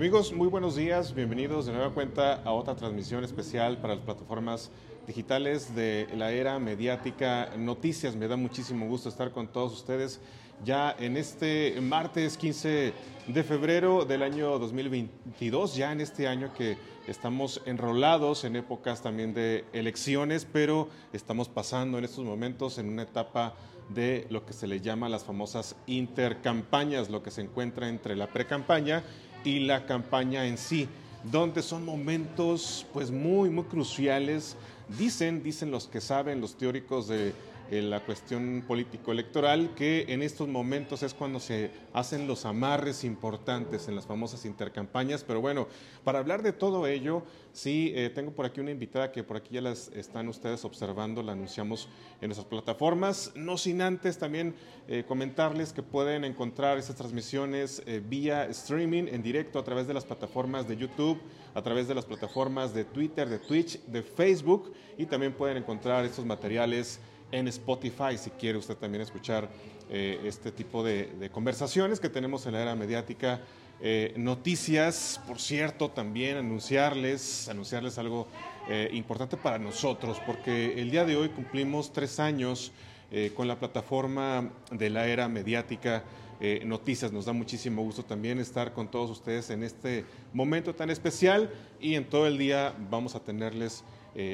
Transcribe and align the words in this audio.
Amigos, 0.00 0.32
muy 0.32 0.48
buenos 0.48 0.76
días, 0.76 1.14
bienvenidos 1.14 1.66
de 1.66 1.72
nueva 1.72 1.90
cuenta 1.90 2.36
a 2.42 2.52
otra 2.52 2.74
transmisión 2.74 3.22
especial 3.22 3.76
para 3.82 3.96
las 3.96 4.02
plataformas 4.02 4.70
digitales 5.06 5.74
de 5.74 6.08
la 6.16 6.32
era 6.32 6.58
mediática 6.58 7.50
Noticias. 7.58 8.16
Me 8.16 8.26
da 8.26 8.36
muchísimo 8.36 8.86
gusto 8.86 9.10
estar 9.10 9.30
con 9.30 9.48
todos 9.48 9.74
ustedes 9.74 10.18
ya 10.64 10.96
en 10.98 11.18
este 11.18 11.78
martes 11.82 12.38
15 12.38 12.94
de 13.26 13.44
febrero 13.44 14.06
del 14.06 14.22
año 14.22 14.58
2022, 14.58 15.76
ya 15.76 15.92
en 15.92 16.00
este 16.00 16.26
año 16.26 16.50
que 16.54 16.78
estamos 17.06 17.60
enrolados 17.66 18.44
en 18.44 18.56
épocas 18.56 19.02
también 19.02 19.34
de 19.34 19.66
elecciones, 19.74 20.46
pero 20.50 20.88
estamos 21.12 21.50
pasando 21.50 21.98
en 21.98 22.04
estos 22.04 22.24
momentos 22.24 22.78
en 22.78 22.88
una 22.88 23.02
etapa 23.02 23.54
de 23.90 24.26
lo 24.30 24.46
que 24.46 24.54
se 24.54 24.66
le 24.66 24.80
llama 24.80 25.10
las 25.10 25.24
famosas 25.24 25.76
intercampañas, 25.86 27.10
lo 27.10 27.22
que 27.22 27.30
se 27.30 27.42
encuentra 27.42 27.88
entre 27.88 28.16
la 28.16 28.28
precampaña 28.28 29.02
y 29.44 29.60
la 29.60 29.86
campaña 29.86 30.46
en 30.46 30.58
sí, 30.58 30.88
donde 31.24 31.62
son 31.62 31.84
momentos 31.84 32.86
pues 32.92 33.10
muy, 33.10 33.50
muy 33.50 33.64
cruciales. 33.64 34.56
Dicen, 34.98 35.42
dicen 35.42 35.70
los 35.70 35.86
que 35.86 36.00
saben, 36.00 36.40
los 36.40 36.56
teóricos 36.56 37.08
de 37.08 37.32
la 37.70 38.00
cuestión 38.04 38.64
político-electoral, 38.66 39.74
que 39.74 40.06
en 40.08 40.22
estos 40.22 40.48
momentos 40.48 41.02
es 41.02 41.14
cuando 41.14 41.38
se 41.38 41.70
hacen 41.92 42.26
los 42.26 42.44
amarres 42.44 43.04
importantes 43.04 43.86
en 43.86 43.94
las 43.94 44.06
famosas 44.06 44.44
intercampañas. 44.44 45.22
Pero 45.22 45.40
bueno, 45.40 45.68
para 46.02 46.18
hablar 46.18 46.42
de 46.42 46.52
todo 46.52 46.86
ello, 46.88 47.22
sí, 47.52 47.92
eh, 47.94 48.10
tengo 48.10 48.32
por 48.32 48.46
aquí 48.46 48.60
una 48.60 48.72
invitada 48.72 49.12
que 49.12 49.22
por 49.22 49.36
aquí 49.36 49.54
ya 49.54 49.60
las 49.60 49.88
están 49.94 50.28
ustedes 50.28 50.64
observando, 50.64 51.22
la 51.22 51.32
anunciamos 51.32 51.88
en 52.20 52.28
nuestras 52.28 52.48
plataformas. 52.48 53.32
No 53.36 53.56
sin 53.56 53.82
antes 53.82 54.18
también 54.18 54.54
eh, 54.88 55.04
comentarles 55.06 55.72
que 55.72 55.82
pueden 55.82 56.24
encontrar 56.24 56.76
estas 56.76 56.96
transmisiones 56.96 57.82
eh, 57.86 58.02
vía 58.04 58.46
streaming 58.46 59.04
en 59.08 59.22
directo 59.22 59.60
a 59.60 59.64
través 59.64 59.86
de 59.86 59.94
las 59.94 60.04
plataformas 60.04 60.66
de 60.66 60.76
YouTube, 60.76 61.20
a 61.54 61.62
través 61.62 61.86
de 61.86 61.94
las 61.94 62.04
plataformas 62.04 62.74
de 62.74 62.84
Twitter, 62.84 63.28
de 63.28 63.38
Twitch, 63.38 63.80
de 63.84 64.02
Facebook 64.02 64.72
y 64.98 65.06
también 65.06 65.32
pueden 65.32 65.56
encontrar 65.56 66.04
estos 66.04 66.24
materiales 66.24 67.00
en 67.32 67.48
Spotify 67.48 68.16
si 68.18 68.30
quiere 68.30 68.58
usted 68.58 68.76
también 68.76 69.02
escuchar 69.02 69.48
eh, 69.92 70.20
este 70.24 70.52
tipo 70.52 70.84
de, 70.84 71.30
conversaciones 71.32 71.98
que 71.98 72.08
tenemos 72.08 72.46
en 72.46 72.52
la 72.52 72.62
era 72.62 72.74
mediática. 72.76 73.40
Eh, 73.82 74.14
noticias, 74.16 75.20
por 75.26 75.40
cierto, 75.40 75.90
también 75.90 76.36
anunciarles, 76.36 77.48
anunciarles 77.48 77.98
algo 77.98 78.28
eh, 78.68 78.88
importante 78.92 79.36
para 79.36 79.58
nosotros, 79.58 80.20
porque 80.24 80.80
el 80.80 80.90
día 80.90 81.04
de 81.04 81.16
hoy 81.16 81.30
cumplimos 81.30 81.92
tres 81.92 82.20
años 82.20 82.72
con 83.34 83.48
la 83.48 83.58
plataforma 83.58 84.52
de 84.70 84.88
la 84.88 85.08
era 85.08 85.28
mediática. 85.28 86.04
noticias. 86.64 87.10
Nos 87.10 87.24
da 87.24 87.32
muchísimo 87.32 87.82
gusto 87.82 88.04
también 88.04 88.38
estar 88.38 88.72
con 88.72 88.88
todos 88.88 89.10
ustedes 89.10 89.50
en 89.50 89.64
este 89.64 90.04
momento 90.32 90.76
tan 90.76 90.90
especial 90.90 91.50
y 91.80 91.96
en 91.96 92.04
todo 92.04 92.28
el 92.28 92.38
día 92.38 92.72
vamos 92.88 93.16
a 93.16 93.20
tenerles 93.20 93.82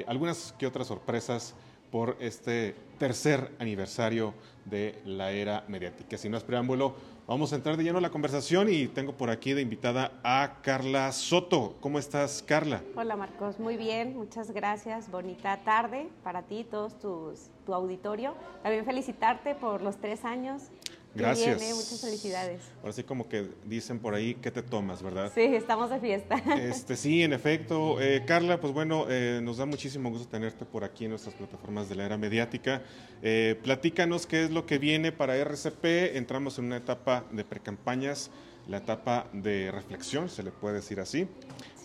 algunas 0.07 0.55
que 0.59 0.67
otras 0.67 0.89
sorpresas 0.89 1.55
por 1.91 2.17
este 2.21 2.75
tercer 2.99 3.53
aniversario 3.59 4.35
de 4.65 5.01
la 5.05 5.31
era 5.31 5.65
mediática. 5.69 6.17
Sin 6.19 6.33
más 6.33 6.43
preámbulo, 6.43 6.95
vamos 7.27 7.53
a 7.53 7.57
entrar 7.57 7.77
de 7.77 7.85
lleno 7.85 7.99
a 7.99 8.01
la 8.01 8.11
conversación 8.11 8.69
y 8.69 8.89
tengo 8.89 9.13
por 9.13 9.31
aquí 9.31 9.53
de 9.53 9.63
invitada 9.63 10.13
a 10.25 10.59
Carla 10.63 11.13
Soto. 11.13 11.77
¿Cómo 11.81 11.99
estás, 11.99 12.43
Carla? 12.43 12.83
Hola, 12.97 13.17
Marcos. 13.17 13.59
Muy 13.59 13.77
bien, 13.77 14.17
muchas 14.17 14.51
gracias. 14.51 15.11
Bonita 15.11 15.63
tarde 15.65 16.09
para 16.25 16.43
ti 16.43 16.61
y 16.61 16.65
todos 16.65 16.99
tus, 16.99 17.51
tu 17.65 17.75
auditorio. 17.75 18.35
También 18.63 18.85
felicitarte 18.85 19.55
por 19.55 19.83
los 19.83 19.97
tres 19.99 20.25
años 20.25 20.71
Gracias. 21.17 21.63
muchas 21.75 22.01
felicidades. 22.01 22.61
Ahora 22.81 22.93
sí 22.93 23.03
como 23.03 23.29
que 23.29 23.49
dicen 23.65 23.99
por 23.99 24.15
ahí, 24.15 24.35
¿qué 24.35 24.51
te 24.51 24.63
tomas, 24.63 25.03
verdad? 25.03 25.33
Sí, 25.35 25.41
estamos 25.41 25.91
de 25.91 26.01
fiesta. 26.01 26.43
Este, 26.57 26.97
sí, 26.97 27.23
en 27.23 27.33
efecto. 27.33 28.01
Eh, 28.01 28.25
Carla, 28.27 28.61
pues 28.61 28.73
bueno, 28.73 29.07
eh, 29.09 29.41
nos 29.43 29.59
da 29.59 29.67
muchísimo 29.67 30.11
gusto 30.11 30.29
tenerte 30.29 30.65
por 30.65 30.85
aquí 30.85 31.05
en 31.05 31.11
nuestras 31.11 31.35
plataformas 31.35 31.89
de 31.89 31.95
la 31.95 32.05
era 32.05 32.17
mediática. 32.17 32.83
Eh, 33.23 33.59
platícanos 33.63 34.27
qué 34.27 34.45
es 34.45 34.51
lo 34.51 34.67
que 34.67 34.79
viene 34.79 35.13
para 35.13 35.37
RCP. 35.37 36.17
Entramos 36.17 36.59
en 36.59 36.67
una 36.67 36.77
etapa 36.77 37.25
de 37.31 37.45
precampañas, 37.45 38.31
la 38.69 38.79
etapa 38.79 39.29
de 39.33 39.71
reflexión, 39.71 40.29
se 40.29 40.43
le 40.43 40.51
puede 40.51 40.77
decir 40.77 40.99
así, 40.99 41.29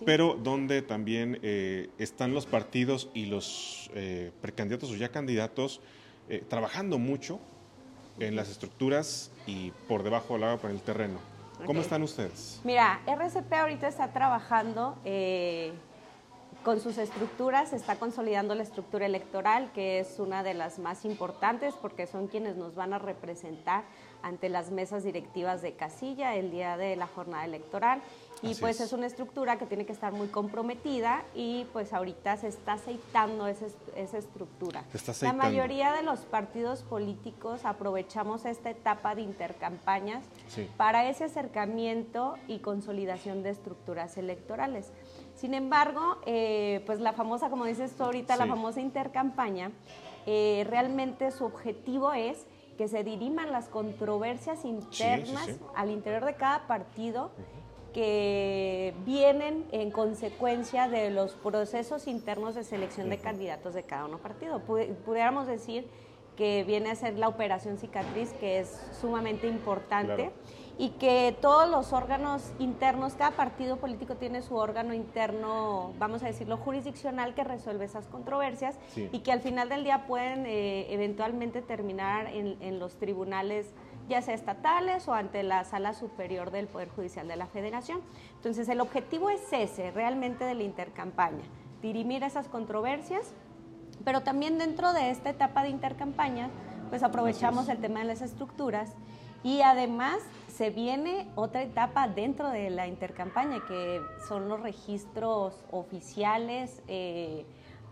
pero 0.05 0.35
donde 0.41 0.81
también 0.81 1.39
están 1.99 2.33
los 2.33 2.47
partidos 2.47 3.09
y 3.13 3.27
los 3.27 3.91
precandidatos 4.41 4.89
o 4.89 4.95
ya 4.95 5.09
candidatos 5.09 5.79
trabajando 6.49 6.97
mucho 6.97 7.39
en 8.19 8.35
las 8.35 8.49
estructuras 8.49 9.31
y 9.45 9.71
por 9.87 10.03
debajo 10.03 10.35
del 10.35 10.43
agua, 10.43 10.57
por 10.57 10.71
el 10.71 10.81
terreno. 10.81 11.19
¿Cómo 11.65 11.81
están 11.81 12.01
ustedes? 12.01 12.59
Mira, 12.63 13.01
RCP 13.05 13.53
ahorita 13.53 13.87
está 13.87 14.11
trabajando 14.11 14.97
eh, 15.05 15.73
con 16.63 16.79
sus 16.79 16.97
estructuras, 16.97 17.73
está 17.73 17.97
consolidando 17.97 18.55
la 18.55 18.63
estructura 18.63 19.05
electoral, 19.05 19.71
que 19.73 19.99
es 19.99 20.19
una 20.19 20.43
de 20.43 20.53
las 20.53 20.79
más 20.79 21.05
importantes 21.05 21.75
porque 21.75 22.07
son 22.07 22.27
quienes 22.27 22.55
nos 22.55 22.75
van 22.75 22.93
a 22.93 22.99
representar 22.99 23.83
ante 24.23 24.49
las 24.49 24.71
mesas 24.71 25.03
directivas 25.03 25.61
de 25.61 25.73
casilla 25.73 26.35
el 26.35 26.51
día 26.51 26.77
de 26.77 26.95
la 26.95 27.07
jornada 27.07 27.45
electoral 27.45 28.01
y 28.41 28.55
pues 28.55 28.81
es. 28.81 28.91
una 28.93 29.05
estructura 29.05 29.57
que 29.57 29.65
tiene 29.65 29.85
que 29.85 29.93
estar 29.93 30.11
muy 30.11 30.27
comprometida 30.27 31.23
y 31.33 31.65
pues 31.71 31.93
ahorita 31.93 32.37
se 32.37 32.47
está 32.47 32.73
aceitando 32.73 33.47
esa, 33.47 33.67
esa 33.95 34.17
estructura. 34.17 34.83
La 35.21 35.33
mayoría 35.33 35.93
de 35.93 36.03
los 36.03 36.21
partidos 36.21 36.83
políticos 36.83 37.65
aprovechamos 37.65 38.45
esta 38.45 38.69
etapa 38.69 39.15
de 39.15 39.21
intercampañas 39.21 40.25
para 40.77 41.07
ese 41.09 41.25
acercamiento 41.25 42.35
y 42.47 42.59
consolidación 42.59 43.43
de 43.43 43.51
estructuras 43.51 44.17
electorales. 44.17 44.91
Sin 45.35 45.53
embargo, 45.53 46.17
eh, 46.25 46.83
pues 46.85 46.99
la 46.99 47.13
famosa, 47.13 47.49
como 47.49 47.65
dices 47.65 47.95
tú 47.95 48.03
ahorita, 48.03 48.35
la 48.35 48.47
famosa 48.47 48.81
intercampaña, 48.81 49.71
eh, 50.25 50.65
realmente 50.69 51.31
su 51.31 51.45
objetivo 51.45 52.13
es 52.13 52.45
que 52.77 52.87
se 52.87 53.03
diriman 53.03 53.51
las 53.51 53.67
controversias 53.67 54.65
internas 54.65 55.49
al 55.75 55.89
interior 55.89 56.25
de 56.25 56.35
cada 56.35 56.67
partido 56.67 57.31
que 57.93 58.93
vienen 59.05 59.65
en 59.71 59.91
consecuencia 59.91 60.87
de 60.87 61.09
los 61.11 61.33
procesos 61.33 62.07
internos 62.07 62.55
de 62.55 62.63
selección 62.63 63.09
de 63.09 63.17
candidatos 63.17 63.73
de 63.73 63.83
cada 63.83 64.05
uno 64.05 64.17
partido. 64.17 64.59
Pudiéramos 64.59 65.47
decir 65.47 65.87
que 66.35 66.63
viene 66.63 66.91
a 66.91 66.95
ser 66.95 67.17
la 67.17 67.27
operación 67.27 67.77
cicatriz, 67.77 68.31
que 68.33 68.59
es 68.59 68.79
sumamente 68.99 69.47
importante, 69.47 70.31
y 70.77 70.89
que 70.91 71.35
todos 71.41 71.69
los 71.69 71.93
órganos 71.93 72.53
internos, 72.57 73.13
cada 73.13 73.31
partido 73.31 73.77
político 73.77 74.15
tiene 74.15 74.41
su 74.41 74.55
órgano 74.55 74.93
interno, 74.93 75.93
vamos 75.99 76.23
a 76.23 76.27
decirlo, 76.27 76.57
jurisdiccional 76.57 77.35
que 77.35 77.43
resuelve 77.43 77.85
esas 77.85 78.07
controversias 78.07 78.79
y 78.95 79.19
que 79.19 79.31
al 79.31 79.41
final 79.41 79.69
del 79.69 79.83
día 79.83 80.07
pueden 80.07 80.45
eh, 80.47 80.91
eventualmente 80.91 81.61
terminar 81.61 82.27
en, 82.27 82.57
en 82.61 82.79
los 82.79 82.95
tribunales 82.95 83.75
ya 84.09 84.21
sea 84.21 84.33
estatales 84.33 85.07
o 85.07 85.13
ante 85.13 85.43
la 85.43 85.63
sala 85.63 85.93
superior 85.93 86.51
del 86.51 86.67
Poder 86.67 86.89
Judicial 86.89 87.27
de 87.27 87.35
la 87.35 87.47
Federación. 87.47 88.01
Entonces, 88.35 88.67
el 88.69 88.81
objetivo 88.81 89.29
es 89.29 89.41
ese, 89.51 89.91
realmente 89.91 90.43
de 90.43 90.55
la 90.55 90.63
intercampaña, 90.63 91.43
dirimir 91.81 92.23
esas 92.23 92.47
controversias, 92.47 93.33
pero 94.03 94.21
también 94.21 94.57
dentro 94.57 94.93
de 94.93 95.11
esta 95.11 95.29
etapa 95.29 95.63
de 95.63 95.69
intercampaña, 95.69 96.49
pues 96.89 97.03
aprovechamos 97.03 97.69
el 97.69 97.79
tema 97.79 97.99
de 97.99 98.05
las 98.05 98.21
estructuras 98.21 98.93
y 99.43 99.61
además 99.61 100.19
se 100.55 100.69
viene 100.69 101.27
otra 101.35 101.63
etapa 101.63 102.07
dentro 102.07 102.49
de 102.49 102.69
la 102.69 102.87
intercampaña, 102.87 103.59
que 103.67 104.01
son 104.27 104.49
los 104.49 104.59
registros 104.59 105.63
oficiales 105.71 106.81
eh, 106.87 107.45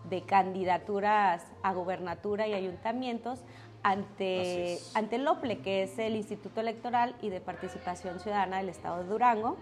de 0.08 0.22
candidaturas 0.22 1.44
a 1.62 1.72
gobernatura 1.72 2.46
y 2.46 2.54
ayuntamientos, 2.54 3.40
ante, 3.82 4.78
ante 4.94 5.16
el 5.16 5.26
OPLE, 5.26 5.58
que 5.58 5.82
es 5.82 5.98
el 5.98 6.16
Instituto 6.16 6.60
Electoral 6.60 7.16
y 7.22 7.30
de 7.30 7.40
Participación 7.40 8.20
Ciudadana 8.20 8.58
del 8.58 8.68
Estado 8.68 9.02
de 9.02 9.08
Durango. 9.08 9.56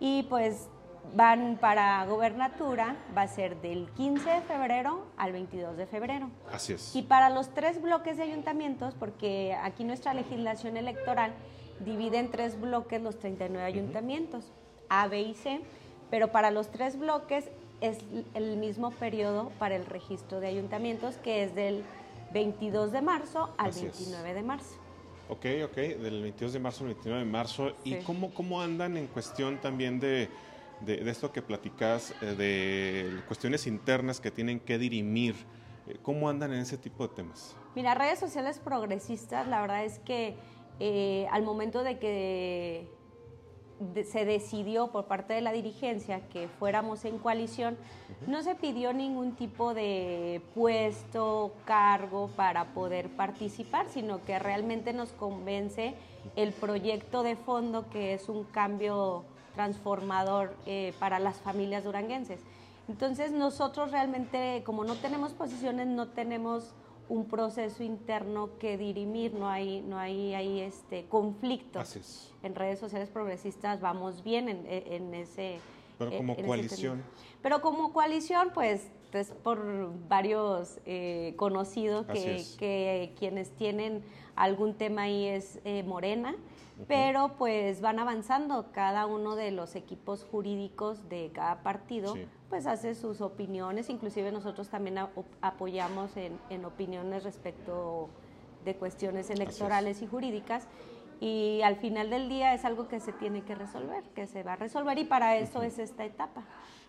Y 0.00 0.24
pues 0.24 0.68
van 1.14 1.58
para 1.60 2.04
gobernatura, 2.06 2.96
va 3.16 3.22
a 3.22 3.28
ser 3.28 3.60
del 3.60 3.88
15 3.96 4.28
de 4.28 4.40
febrero 4.42 5.06
al 5.16 5.32
22 5.32 5.76
de 5.76 5.86
febrero. 5.86 6.30
Así 6.52 6.74
es. 6.74 6.94
Y 6.94 7.02
para 7.02 7.30
los 7.30 7.48
tres 7.54 7.80
bloques 7.80 8.16
de 8.16 8.24
ayuntamientos, 8.24 8.94
porque 8.94 9.56
aquí 9.62 9.84
nuestra 9.84 10.14
legislación 10.14 10.76
electoral 10.76 11.32
divide 11.80 12.18
en 12.18 12.30
tres 12.30 12.60
bloques 12.60 13.00
los 13.00 13.18
39 13.18 13.64
ayuntamientos, 13.64 14.52
A, 14.88 15.08
B 15.08 15.20
y 15.20 15.34
C, 15.34 15.60
pero 16.10 16.28
para 16.28 16.50
los 16.50 16.68
tres 16.70 16.98
bloques 16.98 17.48
es 17.80 17.98
el 18.34 18.56
mismo 18.56 18.90
periodo 18.90 19.50
para 19.58 19.76
el 19.76 19.86
registro 19.86 20.40
de 20.40 20.48
ayuntamientos, 20.48 21.16
que 21.18 21.44
es 21.44 21.54
del 21.54 21.84
22 22.32 22.92
de 22.92 23.02
marzo 23.02 23.54
al 23.56 23.72
29 23.72 24.34
de 24.34 24.42
marzo. 24.42 24.76
Ok, 25.28 25.44
ok, 25.64 25.76
del 25.76 26.22
22 26.22 26.54
de 26.54 26.58
marzo 26.58 26.84
al 26.84 26.88
29 26.88 27.24
de 27.24 27.30
marzo. 27.30 27.72
¿Y 27.84 27.96
cómo, 27.96 28.32
cómo 28.32 28.60
andan 28.60 28.96
en 28.96 29.06
cuestión 29.08 29.60
también 29.60 30.00
de, 30.00 30.28
de, 30.80 31.10
esto 31.10 31.32
que 31.32 31.42
platicas, 31.42 32.14
eh, 32.22 32.34
de 32.34 33.22
cuestiones 33.26 33.66
internas 33.66 34.20
que 34.20 34.30
tienen 34.30 34.60
que 34.60 34.78
dirimir? 34.78 35.34
Eh, 35.86 35.98
¿Cómo 36.02 36.28
andan 36.28 36.52
en 36.52 36.60
ese 36.60 36.78
tipo 36.78 37.06
de 37.06 37.14
temas? 37.14 37.54
Mira, 37.74 37.94
redes 37.94 38.18
sociales 38.18 38.58
progresistas, 38.58 39.46
la 39.48 39.60
verdad 39.60 39.84
es 39.84 39.98
que 39.98 40.36
eh, 40.80 41.26
al 41.30 41.42
momento 41.42 41.82
de 41.82 41.98
que 41.98 42.88
se 44.04 44.24
decidió 44.24 44.88
por 44.88 45.04
parte 45.04 45.34
de 45.34 45.40
la 45.40 45.52
dirigencia 45.52 46.20
que 46.28 46.48
fuéramos 46.48 47.04
en 47.04 47.18
coalición, 47.18 47.76
no 48.26 48.42
se 48.42 48.54
pidió 48.54 48.92
ningún 48.92 49.36
tipo 49.36 49.74
de 49.74 50.42
puesto, 50.54 51.52
cargo 51.64 52.28
para 52.34 52.72
poder 52.74 53.08
participar, 53.10 53.88
sino 53.88 54.24
que 54.24 54.38
realmente 54.38 54.92
nos 54.92 55.12
convence 55.12 55.94
el 56.36 56.52
proyecto 56.52 57.22
de 57.22 57.36
fondo 57.36 57.88
que 57.90 58.14
es 58.14 58.28
un 58.28 58.44
cambio 58.44 59.24
transformador 59.54 60.54
eh, 60.66 60.92
para 60.98 61.18
las 61.18 61.40
familias 61.40 61.84
duranguenses. 61.84 62.40
Entonces 62.88 63.32
nosotros 63.32 63.90
realmente, 63.90 64.62
como 64.64 64.84
no 64.84 64.94
tenemos 64.94 65.32
posiciones, 65.32 65.86
no 65.86 66.08
tenemos 66.08 66.74
un 67.08 67.26
proceso 67.26 67.82
interno 67.82 68.50
que 68.58 68.76
dirimir, 68.76 69.34
no 69.34 69.48
hay, 69.48 69.80
no 69.82 69.98
hay, 69.98 70.34
hay 70.34 70.60
este, 70.60 71.06
conflictos. 71.06 72.32
En 72.42 72.54
redes 72.54 72.78
sociales 72.78 73.08
progresistas 73.08 73.80
vamos 73.80 74.22
bien 74.22 74.48
en, 74.48 74.66
en 74.66 75.14
ese... 75.14 75.58
Pero 75.98 76.16
como 76.16 76.36
coalición. 76.36 77.02
Pero 77.42 77.60
como 77.60 77.92
coalición, 77.92 78.50
pues 78.54 78.88
es 79.12 79.32
por 79.42 79.90
varios 80.08 80.78
eh, 80.84 81.34
conocidos 81.36 82.06
que, 82.06 82.44
que, 82.58 83.14
quienes 83.18 83.50
tienen 83.50 84.02
algún 84.36 84.74
tema 84.74 85.02
ahí 85.02 85.26
es 85.26 85.58
eh, 85.64 85.82
Morena 85.82 86.36
pero 86.86 87.34
pues 87.36 87.80
van 87.80 87.98
avanzando. 87.98 88.70
Cada 88.72 89.06
uno 89.06 89.34
de 89.34 89.50
los 89.50 89.74
equipos 89.74 90.24
jurídicos 90.24 91.08
de 91.08 91.30
cada 91.32 91.62
partido 91.62 92.14
pues 92.48 92.66
hace 92.66 92.94
sus 92.94 93.20
opiniones, 93.20 93.90
inclusive 93.90 94.32
nosotros 94.32 94.68
también 94.68 94.98
apoyamos 95.40 96.12
en, 96.16 96.64
opiniones 96.64 97.24
respecto 97.24 98.08
de 98.64 98.74
cuestiones 98.74 99.30
electorales 99.30 100.02
y 100.02 100.06
jurídicas. 100.06 100.66
Y 101.20 101.62
al 101.62 101.76
final 101.76 102.10
del 102.10 102.28
día 102.28 102.54
es 102.54 102.64
algo 102.64 102.86
que 102.86 103.00
se 103.00 103.12
tiene 103.12 103.42
que 103.42 103.56
resolver, 103.56 104.04
que 104.14 104.26
se 104.26 104.44
va 104.44 104.52
a 104.52 104.56
resolver. 104.56 104.98
Y 104.98 105.04
para 105.04 105.36
eso 105.36 105.62
es 105.62 105.78
esta 105.78 106.04
etapa. 106.04 106.44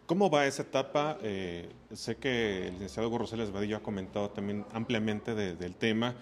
¿Cómo 0.09 0.31
va 0.31 0.47
esa 0.47 0.63
etapa? 0.63 1.19
Eh, 1.21 1.69
sé 1.93 2.15
que 2.15 2.65
el 2.65 2.73
licenciado 2.73 3.11
Gorroseles 3.11 3.51
Vadillo 3.51 3.77
ha 3.77 3.83
comentado 3.83 4.31
también 4.31 4.65
ampliamente 4.73 5.35
del 5.35 5.75
tema 5.75 6.15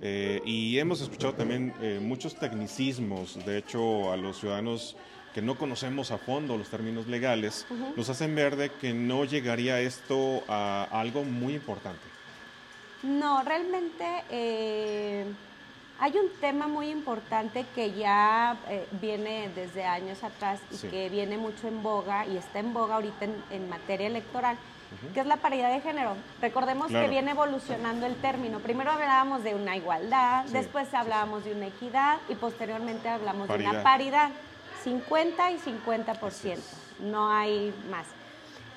eh, 0.00 0.40
y 0.46 0.78
hemos 0.78 1.02
escuchado 1.02 1.34
también 1.34 1.74
eh, 1.82 2.00
muchos 2.00 2.36
tecnicismos. 2.36 3.44
De 3.44 3.58
hecho, 3.58 4.10
a 4.10 4.16
los 4.16 4.40
ciudadanos 4.40 4.96
que 5.34 5.42
no 5.42 5.58
conocemos 5.58 6.12
a 6.12 6.16
fondo 6.16 6.56
los 6.56 6.70
términos 6.70 7.08
legales, 7.08 7.66
nos 7.94 8.08
hacen 8.08 8.34
ver 8.34 8.56
de 8.56 8.70
que 8.70 8.94
no 8.94 9.26
llegaría 9.26 9.82
esto 9.82 10.42
a, 10.48 10.88
a 10.90 11.00
algo 11.00 11.22
muy 11.22 11.56
importante. 11.56 12.00
No, 13.02 13.42
realmente 13.42 14.24
hay 15.98 16.12
un 16.16 16.28
tema 16.40 16.66
muy 16.66 16.90
importante 16.90 17.64
que 17.74 17.92
ya 17.92 18.56
eh, 18.68 18.86
viene 19.00 19.48
desde 19.54 19.84
años 19.84 20.22
atrás 20.22 20.60
y 20.70 20.88
que 20.88 21.08
viene 21.08 21.38
mucho 21.38 21.68
en 21.68 21.82
boga 21.82 22.26
y 22.26 22.36
está 22.36 22.58
en 22.58 22.74
boga 22.74 22.96
ahorita 22.96 23.26
en, 23.50 23.68
materia 23.68 24.06
electoral, 24.06 24.58
que 25.14 25.20
es 25.20 25.26
la 25.26 25.38
paridad 25.38 25.72
de 25.72 25.80
género. 25.80 26.14
Recordemos 26.40 26.88
que 26.88 27.08
viene 27.08 27.30
evolucionando 27.30 28.06
el 28.06 28.14
término. 28.16 28.58
Primero 28.60 28.90
hablábamos 28.90 29.42
de 29.42 29.54
una 29.54 29.76
igualdad, 29.76 30.44
después 30.46 30.92
hablábamos 30.92 31.44
de 31.44 31.52
una 31.52 31.68
equidad 31.68 32.18
y 32.28 32.34
posteriormente 32.34 33.08
hablamos 33.08 33.48
de 33.48 33.54
una 33.54 33.82
paridad. 33.82 34.30
50 34.84 35.50
y 35.50 35.58
50%, 35.58 36.58
no 37.00 37.28
hay 37.28 37.74
más. 37.90 38.06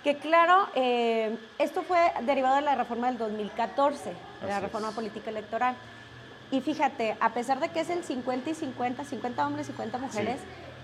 Que 0.03 0.17
claro, 0.17 0.67
eh, 0.73 1.37
esto 1.59 1.83
fue 1.83 1.99
derivado 2.21 2.55
de 2.55 2.61
la 2.61 2.75
reforma 2.75 3.07
del 3.07 3.17
2014, 3.17 4.13
de 4.41 4.47
la 4.47 4.59
reforma 4.61 4.91
política 4.91 5.29
electoral. 5.29 5.75
Y 6.51 6.61
fíjate, 6.61 7.15
a 7.19 7.33
pesar 7.33 7.59
de 7.59 7.69
que 7.69 7.81
es 7.81 7.89
el 7.89 8.03
50 8.03 8.49
y 8.49 8.55
50, 8.55 9.03
50 9.03 9.47
hombres, 9.47 9.67
y 9.67 9.71
50 9.71 9.97
mujeres, 9.99 10.39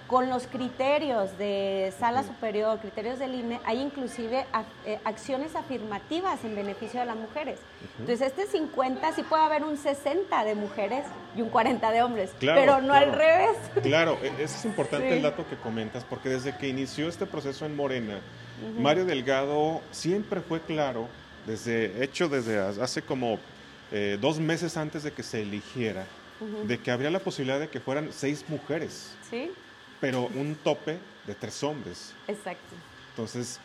con 0.07 0.29
los 0.29 0.45
criterios 0.45 1.35
de 1.39 1.91
sala 1.97 2.23
superior, 2.23 2.79
criterios 2.79 3.17
del 3.17 3.33
INE, 3.33 3.59
hay 3.65 3.81
inclusive 3.81 4.45
eh, 4.85 4.99
acciones 5.03 5.55
afirmativas 5.55 6.43
en 6.43 6.55
beneficio 6.55 6.99
de 6.99 7.07
las 7.07 7.15
mujeres. 7.15 7.59
Entonces, 7.99 8.27
este 8.27 8.45
50 8.45 9.13
sí 9.13 9.23
puede 9.23 9.43
haber 9.43 9.63
un 9.63 9.77
60 9.77 10.43
de 10.43 10.53
mujeres 10.53 11.05
y 11.35 11.41
un 11.41 11.49
40 11.49 11.91
de 11.91 12.03
hombres, 12.03 12.29
pero 12.39 12.81
no 12.81 12.93
al 12.93 13.13
revés. 13.13 13.57
Claro, 13.81 14.17
e, 14.21 14.43
es 14.43 14.63
importante 14.65 15.11
el 15.11 15.23
dato 15.23 15.47
que 15.49 15.55
comentas, 15.55 16.03
porque 16.03 16.29
desde 16.29 16.55
que 16.55 16.67
inició 16.67 17.09
este 17.09 17.25
proceso 17.25 17.65
en 17.65 17.75
Morena, 17.75 18.19
Mario 18.79 19.05
Delgado 19.05 19.81
siempre 19.91 20.39
fue 20.41 20.61
claro, 20.61 21.07
desde 21.47 22.03
hecho 22.03 22.29
desde 22.29 22.59
hace 22.59 23.01
como 23.01 23.39
eh, 23.91 24.17
dos 24.19 24.39
meses 24.39 24.77
antes 24.77 25.03
de 25.03 25.11
que 25.11 25.23
se 25.23 25.41
eligiera, 25.41 26.05
de 26.65 26.79
que 26.79 26.91
habría 26.91 27.09
la 27.09 27.19
posibilidad 27.19 27.59
de 27.59 27.69
que 27.69 27.79
fueran 27.79 28.11
seis 28.11 28.43
mujeres. 28.47 29.11
Sí. 29.29 29.51
Pero 30.01 30.29
un 30.35 30.55
tope 30.55 30.97
de 31.25 31.35
tres 31.35 31.63
hombres. 31.63 32.13
Exacto. 32.27 32.75
Entonces, 33.11 33.59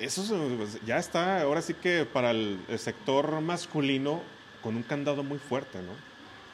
eso 0.00 0.22
pues, 0.56 0.78
ya 0.84 0.98
está, 0.98 1.42
ahora 1.42 1.62
sí 1.62 1.74
que 1.74 2.04
para 2.04 2.30
el, 2.30 2.58
sector 2.78 3.40
masculino, 3.40 4.20
con 4.62 4.76
un 4.76 4.82
candado 4.82 5.22
muy 5.22 5.38
fuerte, 5.38 5.78
¿no? 5.78 5.92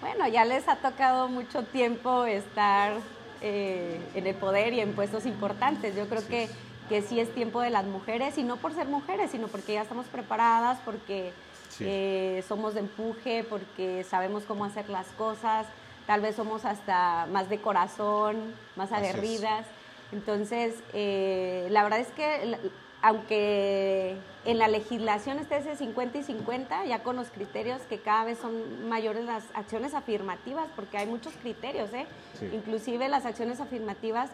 Bueno, 0.01 0.29
ya 0.29 0.45
les 0.45 0.69
ha 0.69 0.77
tocado 0.77 1.29
mucho 1.29 1.63
tiempo 1.63 2.27
estar 2.27 2.93
eh, 3.41 3.99
en 4.15 4.27
el 4.27 4.35
poder 4.35 4.75
y 4.75 4.81
en 4.81 4.93
puestos 4.93 5.25
importantes. 5.25 5.97
Yo 5.97 6.07
creo 6.09 6.27
que, 6.27 6.51
que 6.89 7.01
sí 7.01 7.19
es 7.21 7.33
tiempo 7.35 7.63
de 7.63 7.71
las 7.71 7.85
mujeres, 7.85 8.37
y 8.37 8.43
no 8.43 8.57
por 8.57 8.75
ser 8.75 8.87
mujeres, 8.87 9.31
sino 9.31 9.49
porque 9.49 9.75
ya 9.75 9.83
estamos 9.83 10.07
preparadas, 10.07 10.79
porque 10.85 11.33
eh, 11.81 12.45
somos 12.47 12.75
de 12.75 12.81
empuje 12.81 13.45
porque 13.45 14.05
sabemos 14.05 14.45
cómo 14.45 14.65
hacer 14.65 14.89
las 14.89 15.07
cosas, 15.09 15.67
tal 16.07 16.21
vez 16.21 16.37
somos 16.37 16.65
hasta 16.65 17.27
más 17.31 17.49
de 17.49 17.61
corazón, 17.61 18.55
más 18.77 18.93
aguerridas. 18.93 19.67
Entonces, 20.13 20.75
eh, 20.93 21.67
la 21.71 21.83
verdad 21.83 22.01
es 22.01 22.09
que 22.09 22.59
aunque 23.03 24.17
en 24.47 24.59
la 24.59 24.69
legislación 24.69 25.39
esté 25.39 25.59
ese 25.59 25.77
50 25.77 26.19
y 26.19 26.23
50, 26.23 26.87
ya 26.87 27.03
con 27.03 27.17
los 27.17 27.29
criterios 27.29 27.83
que 27.83 27.99
cada 27.99 28.25
vez 28.25 28.39
son 28.39 28.89
mayores 28.89 29.25
las 29.25 29.45
acciones 29.53 29.93
afirmativas, 29.93 30.69
porque 30.75 30.97
hay 30.97 31.07
muchos 31.07 31.35
criterios, 31.35 31.93
¿eh? 31.93 32.07
inclusive 32.53 33.09
las 33.09 33.27
acciones 33.27 33.61
afirmativas 33.61 34.31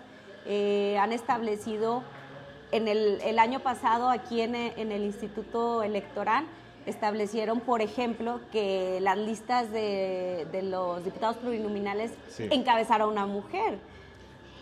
han 0.46 1.12
establecido 1.12 2.02
en 2.72 2.86
el, 2.88 3.20
el, 3.22 3.38
año 3.38 3.60
pasado 3.60 4.08
aquí 4.08 4.40
en, 4.40 4.54
en 4.54 4.92
el 4.92 5.02
Instituto 5.02 5.82
Electoral, 5.82 6.44
establecieron, 6.90 7.60
por 7.60 7.80
ejemplo, 7.80 8.40
que 8.52 8.98
las 9.00 9.16
listas 9.16 9.72
de, 9.72 10.46
los 10.62 11.04
diputados 11.04 11.38
plurinominales 11.38 12.12
encabezaran 12.38 13.02
a 13.02 13.06
una 13.06 13.26
mujer. 13.26 13.78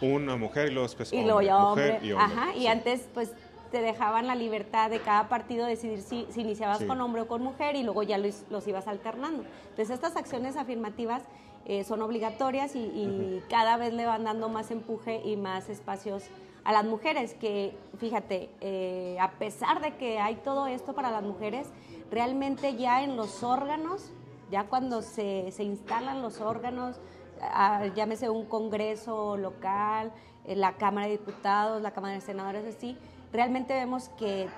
Una 0.00 0.37
mujer 0.37 0.68
y 0.68 0.70
luego 0.70 0.87
después 0.87 1.12
y 1.12 1.23
luego 1.25 1.42
ya 1.42 1.56
hombre. 1.56 2.00
Ajá, 2.16 2.54
y 2.54 2.68
antes 2.68 3.08
pues 3.12 3.32
te 3.70 3.80
dejaban 3.82 4.26
la 4.26 4.35
libertad 4.35 4.90
de 4.90 5.00
cada 5.00 5.28
partido 5.28 5.66
decidir 5.66 6.00
si, 6.00 6.26
iniciabas 6.37 6.82
con 6.85 7.00
hombre 7.00 7.23
o 7.23 7.28
con 7.28 7.42
mujer 7.42 7.76
y 7.76 7.82
luego 7.82 8.02
ya 8.02 8.18
los, 8.18 8.66
ibas 8.66 8.87
alternando. 8.87 9.44
Entonces 9.70 9.90
estas 9.90 10.16
acciones 10.16 10.56
afirmativas 10.56 11.23
eh, 11.66 11.85
son 11.85 12.00
obligatorias 12.02 12.75
y, 12.75 13.42
cada 13.50 13.76
vez 13.76 13.92
le 13.92 14.06
van 14.06 14.25
dando 14.25 14.49
más 14.49 14.70
empuje 14.70 15.20
y 15.25 15.37
más 15.37 15.68
espacios 15.68 16.25
a 16.64 16.73
las 16.73 16.85
mujeres, 16.85 17.35
que 17.35 17.75
fíjate, 17.99 18.50
eh, 18.61 19.16
a 19.20 19.30
pesar 19.32 19.80
de 19.80 19.97
que 19.97 20.18
hay 20.18 20.37
todo 20.37 20.66
esto 20.66 20.94
para 20.94 21.11
las 21.11 21.23
mujeres, 21.23 21.66
realmente 22.11 22.77
ya 22.77 23.03
en 23.03 23.17
los 23.17 23.43
órganos, 23.43 24.11
ya 24.50 24.65
cuando 24.65 25.03
se, 25.03 25.50
se 25.53 25.65
instalan 25.65 26.23
los 26.23 26.41
órganos, 26.41 26.97
ah, 27.43 27.87
llámese 27.95 28.29
un 28.31 28.47
congreso 28.47 29.37
local, 29.37 30.12
eh, 30.45 30.57
la 30.57 30.77
Cámara 30.77 31.07
de 31.07 31.12
Diputados, 31.12 31.83
la 31.83 31.91
Cámara 31.93 32.15
de 32.15 32.21
Senadores, 32.21 32.65
así, 32.65 32.97
realmente 33.33 33.75
vemos 33.75 34.09
que, 34.19 34.49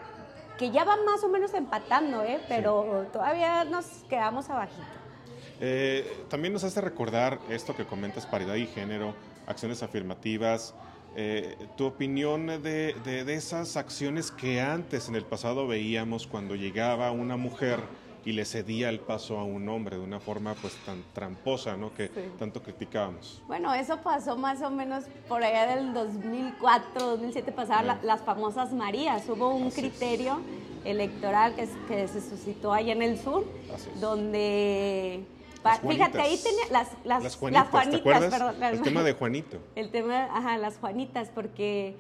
que 0.58 0.70
ya 0.70 0.84
van 0.84 1.04
más 1.04 1.24
o 1.24 1.28
menos 1.28 1.54
empatando, 1.54 2.22
¿eh? 2.22 2.40
pero 2.48 3.06
todavía 3.12 3.64
nos 3.64 3.86
quedamos 4.08 4.48
abajito. 4.50 4.86
Eh, 5.60 6.24
también 6.28 6.54
nos 6.54 6.64
hace 6.64 6.80
recordar 6.80 7.38
esto 7.50 7.76
que 7.76 7.84
comentas, 7.84 8.26
paridad 8.26 8.54
y 8.54 8.66
género, 8.66 9.14
acciones 9.46 9.82
afirmativas, 9.82 10.74
eh, 11.16 11.56
tu 11.76 11.86
opinión 11.86 12.46
de, 12.46 12.94
de, 13.04 13.34
esas 13.34 13.76
acciones 13.76 14.30
que 14.30 14.60
antes 14.60 15.08
en 15.08 15.16
el 15.16 15.24
pasado 15.24 15.66
veíamos 15.66 16.26
cuando 16.26 16.54
llegaba 16.54 17.10
una 17.10 17.36
mujer 17.36 17.80
y 18.24 18.32
le 18.32 18.44
cedía 18.44 18.90
el 18.90 19.00
paso 19.00 19.38
a 19.38 19.44
un 19.44 19.68
hombre 19.68 19.96
de 19.96 20.02
una 20.02 20.20
forma 20.20 20.54
pues 20.54 20.74
tan 20.86 21.02
tramposa, 21.14 21.76
¿no? 21.76 21.92
Que 21.94 22.08
tanto 22.38 22.62
criticábamos. 22.62 23.42
Bueno, 23.46 23.74
eso 23.74 23.96
pasó 24.02 24.36
más 24.36 24.62
o 24.62 24.70
menos 24.70 25.04
por 25.28 25.42
allá 25.42 25.74
del 25.76 25.94
2004, 25.94 27.06
2007 27.06 27.52
pasaban 27.52 27.98
las 28.02 28.20
famosas 28.20 28.72
Marías. 28.72 29.28
Hubo 29.28 29.54
un 29.54 29.70
criterio 29.70 30.40
electoral 30.84 31.54
que, 31.54 31.68
que, 31.88 32.08
se 32.08 32.20
suscitó 32.20 32.72
allá 32.72 32.92
en 32.92 33.02
el 33.02 33.18
sur, 33.18 33.44
donde 34.00 35.24
Fíjate, 35.86 36.20
ahí 36.20 36.38
tenía 36.38 36.64
las, 36.70 36.88
las, 37.04 37.22
las 37.22 37.36
Juanitas, 37.36 37.70
perdón. 38.02 38.62
el 38.62 38.82
tema 38.82 39.02
de 39.02 39.12
Juanito. 39.18 39.58
El 39.74 39.90
tema, 39.90 40.24
ajá, 40.24 40.58
las 40.58 40.78
Juanitas, 40.78 41.30
porque 41.34 41.96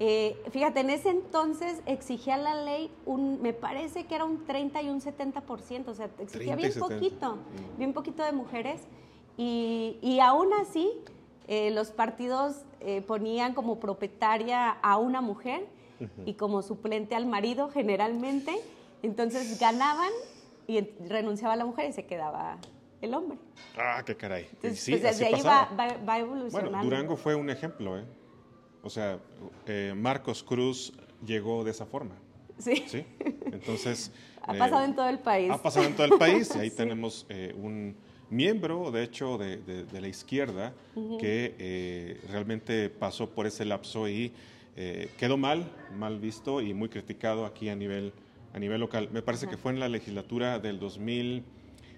eh, 0.00 0.36
fíjate, 0.50 0.80
en 0.80 0.90
ese 0.90 1.10
entonces 1.10 1.80
exigía 1.86 2.36
la 2.36 2.56
ley 2.56 2.90
un, 3.06 3.40
me 3.40 3.52
parece 3.52 4.06
que 4.06 4.16
era 4.16 4.24
un 4.24 4.44
30 4.44 4.82
y 4.82 4.88
un 4.88 5.00
70%, 5.00 5.88
o 5.88 5.94
sea, 5.94 6.10
exigía 6.18 6.56
bien 6.56 6.72
poquito, 6.78 7.36
mm. 7.36 7.78
bien 7.78 7.92
poquito 7.92 8.24
de 8.24 8.32
mujeres, 8.32 8.82
y, 9.36 9.98
y 10.02 10.18
aún 10.20 10.52
así 10.54 10.90
eh, 11.46 11.70
los 11.70 11.90
partidos 11.90 12.64
eh, 12.80 13.02
ponían 13.02 13.54
como 13.54 13.78
propietaria 13.78 14.70
a 14.70 14.96
una 14.96 15.20
mujer 15.20 15.66
y 16.26 16.34
como 16.34 16.60
suplente 16.60 17.14
al 17.14 17.24
marido 17.24 17.70
generalmente. 17.70 18.52
Entonces 19.02 19.58
ganaban 19.58 20.10
y 20.66 20.80
renunciaba 21.08 21.56
la 21.56 21.64
mujer 21.64 21.88
y 21.88 21.92
se 21.92 22.04
quedaba 22.04 22.58
el 23.04 23.14
hombre. 23.14 23.38
Ah, 23.76 24.02
qué 24.04 24.16
caray. 24.16 24.46
Entonces, 24.52 24.80
sí, 24.80 24.92
pues 24.92 25.02
desde 25.02 25.26
ahí 25.26 25.42
va, 25.42 25.68
va, 25.76 26.18
evolucionando. 26.18 26.70
Bueno, 26.70 26.84
Durango 26.84 27.16
fue 27.16 27.34
un 27.34 27.50
ejemplo, 27.50 27.98
¿eh? 27.98 28.04
O 28.82 28.90
sea, 28.90 29.18
eh, 29.66 29.94
Marcos 29.96 30.42
Cruz 30.42 30.92
llegó 31.24 31.64
de 31.64 31.70
esa 31.70 31.86
forma. 31.86 32.14
Sí. 32.58 32.84
¿Sí? 32.86 33.04
Entonces... 33.46 34.12
ha 34.42 34.54
pasado 34.54 34.84
en 34.84 34.94
todo 34.94 35.08
el 35.08 35.18
país. 35.18 35.50
Ha 35.50 35.62
pasado 35.62 35.86
en 35.86 35.94
todo 35.94 36.06
el 36.06 36.18
país 36.18 36.52
y 36.56 36.58
ahí 36.58 36.70
tenemos 36.70 37.26
un 37.56 37.96
miembro, 38.30 38.90
de 38.90 39.02
hecho, 39.02 39.38
de, 39.38 39.86
la 39.92 40.08
izquierda 40.08 40.74
que 41.18 42.20
realmente 42.30 42.90
pasó 42.90 43.30
por 43.30 43.46
ese 43.46 43.64
lapso 43.64 44.08
y 44.08 44.32
quedó 45.18 45.36
mal, 45.36 45.70
mal 45.96 46.18
visto 46.20 46.60
y 46.60 46.74
muy 46.74 46.88
criticado 46.88 47.46
aquí 47.46 47.68
a 47.68 47.76
nivel 47.76 48.12
a 48.54 48.58
nivel 48.58 48.80
local. 48.80 49.10
Me 49.12 49.20
parece 49.20 49.48
que 49.48 49.56
fue 49.56 49.72
en 49.72 49.80
la 49.80 49.88
legislatura 49.88 50.60
del 50.60 50.78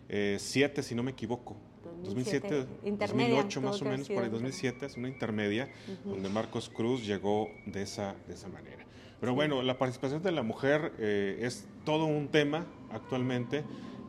2007, 0.08 0.82
si 0.82 0.94
no 0.94 1.02
me 1.02 1.12
equivoco. 1.12 1.56
2007, 2.02 2.66
2008 2.84 3.60
más 3.60 3.80
o 3.82 3.84
menos, 3.84 4.08
por 4.08 4.22
el 4.24 4.30
2007, 4.30 4.86
es 4.86 4.96
una 4.96 5.08
intermedia, 5.08 5.68
donde 6.04 6.28
Marcos 6.28 6.68
Cruz 6.68 7.06
llegó 7.06 7.48
de 7.66 7.82
esa, 7.82 8.14
de 8.26 8.34
esa 8.34 8.48
manera. 8.48 8.84
Pero 9.20 9.34
bueno, 9.34 9.62
la 9.62 9.78
participación 9.78 10.22
de 10.22 10.30
la 10.30 10.42
mujer 10.42 10.92
eh, 10.98 11.38
es 11.40 11.66
todo 11.84 12.04
un 12.04 12.28
tema 12.28 12.66
actualmente. 12.90 13.64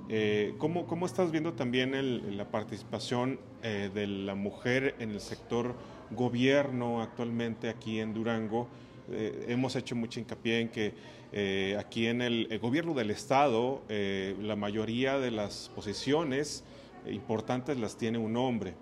Eh, 0.10 0.56
¿cómo, 0.58 0.86
¿cómo, 0.86 1.06
estás 1.06 1.32
viendo 1.32 1.54
también 1.54 2.38
la 2.38 2.50
participación 2.50 3.40
eh, 3.64 3.90
de 3.94 4.08
la 4.08 4.36
mujer 4.36 4.96
en 5.00 5.12
el 5.12 5.22
sector 5.22 5.76
gobierno 6.12 7.02
actualmente 7.02 7.70
aquí 7.70 8.00
en 8.00 8.14
Durango? 8.14 8.68
Hemos 9.12 9.76
hecho 9.76 9.96
mucho 9.96 10.20
hincapié 10.20 10.62
en 10.62 10.70
que 10.70 10.94
eh, 11.32 11.76
aquí 11.80 12.08
en 12.08 12.22
el, 12.22 12.60
gobierno 12.60 12.94
del 12.94 13.12
Estado, 13.12 13.82
eh, 13.90 14.36
la 14.42 14.56
mayoría 14.56 15.20
de 15.20 15.32
las 15.32 15.70
posiciones 15.76 16.64
importantes 17.10 17.78
las 17.78 17.98
tiene 17.98 18.18
un 18.18 18.36
hombre. 18.38 18.76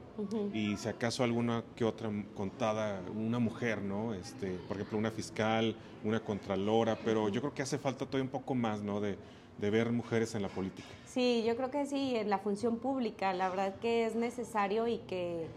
Y 0.53 0.77
si 0.77 0.87
acaso 0.87 1.25
alguna 1.25 1.63
que 1.75 1.83
otra 1.83 2.09
contada, 2.35 3.01
una 3.13 3.37
mujer, 3.37 3.81
¿no? 3.81 4.13
Este, 4.13 4.51
por 4.67 4.77
ejemplo, 4.77 4.97
una 4.97 5.11
fiscal, 5.11 5.75
una 6.05 6.21
contralora, 6.21 6.97
pero 7.03 7.27
yo 7.27 7.41
creo 7.41 7.53
que 7.53 7.61
hace 7.61 7.77
falta 7.77 8.05
todavía 8.05 8.23
un 8.23 8.29
poco 8.29 8.55
más, 8.55 8.81
¿no? 8.81 9.01
De, 9.01 9.17
ver 9.57 9.91
mujeres 9.91 10.35
en 10.35 10.41
la 10.41 10.49
política. 10.49 10.87
Sí, 11.05 11.43
yo 11.45 11.55
creo 11.55 11.71
que 11.71 11.85
sí, 11.85 12.15
en 12.15 12.29
la 12.29 12.39
función 12.39 12.77
pública, 12.77 13.33
la 13.33 13.49
verdad 13.49 13.75
que 13.79 14.05
es 14.05 14.15
necesario 14.15 14.87
y 14.87 14.99
que, 14.99 15.47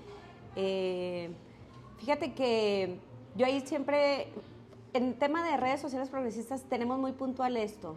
eh, 0.57 1.31
fíjate 1.99 2.33
que 2.33 2.97
yo 3.37 3.47
ahí 3.47 3.61
siempre 3.61 4.29
en 4.99 5.15
tema 5.15 5.49
de 5.49 5.57
redes 5.57 5.81
sociales 5.81 6.09
progresistas 6.09 6.63
tenemos 6.65 6.99
muy 6.99 7.13
puntual 7.13 7.57
esto, 7.57 7.95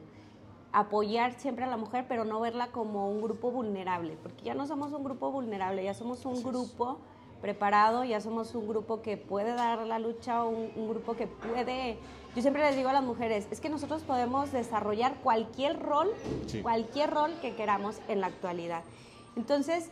apoyar 0.72 1.34
siempre 1.34 1.66
a 1.66 1.68
la 1.68 1.76
mujer, 1.76 2.06
pero 2.08 2.26
no 2.26 2.40
verla 2.40 2.68
como 2.68 3.10
un 3.10 3.24
grupo 3.24 3.50
vulnerable, 3.50 4.16
porque 4.22 4.44
ya 4.44 4.54
no 4.54 4.68
somos 4.68 4.94
un 4.94 5.04
grupo 5.04 5.32
vulnerable, 5.32 5.84
ya 5.84 5.96
somos 5.96 6.26
un 6.26 6.44
grupo 6.44 7.00
preparado, 7.42 8.04
ya 8.04 8.22
somos 8.22 8.54
un 8.54 8.68
grupo 8.68 9.02
que 9.02 9.18
puede 9.18 9.56
dar 9.56 9.80
la 9.88 9.98
lucha, 9.98 10.44
un, 10.44 10.70
un, 10.76 10.90
grupo 10.90 11.16
que 11.16 11.26
puede... 11.26 11.98
Yo 12.36 12.44
siempre 12.44 12.62
les 12.62 12.76
digo 12.76 12.90
a 12.90 12.94
las 12.94 13.04
mujeres, 13.04 13.48
es 13.50 13.60
que 13.60 13.70
nosotros 13.70 14.04
podemos 14.04 14.52
desarrollar 14.52 15.16
cualquier 15.24 15.82
rol, 15.82 16.12
cualquier 16.62 17.10
rol 17.10 17.34
que 17.42 17.56
queramos 17.56 18.00
en 18.10 18.22
la 18.22 18.28
actualidad. 18.28 18.84
Entonces, 19.36 19.90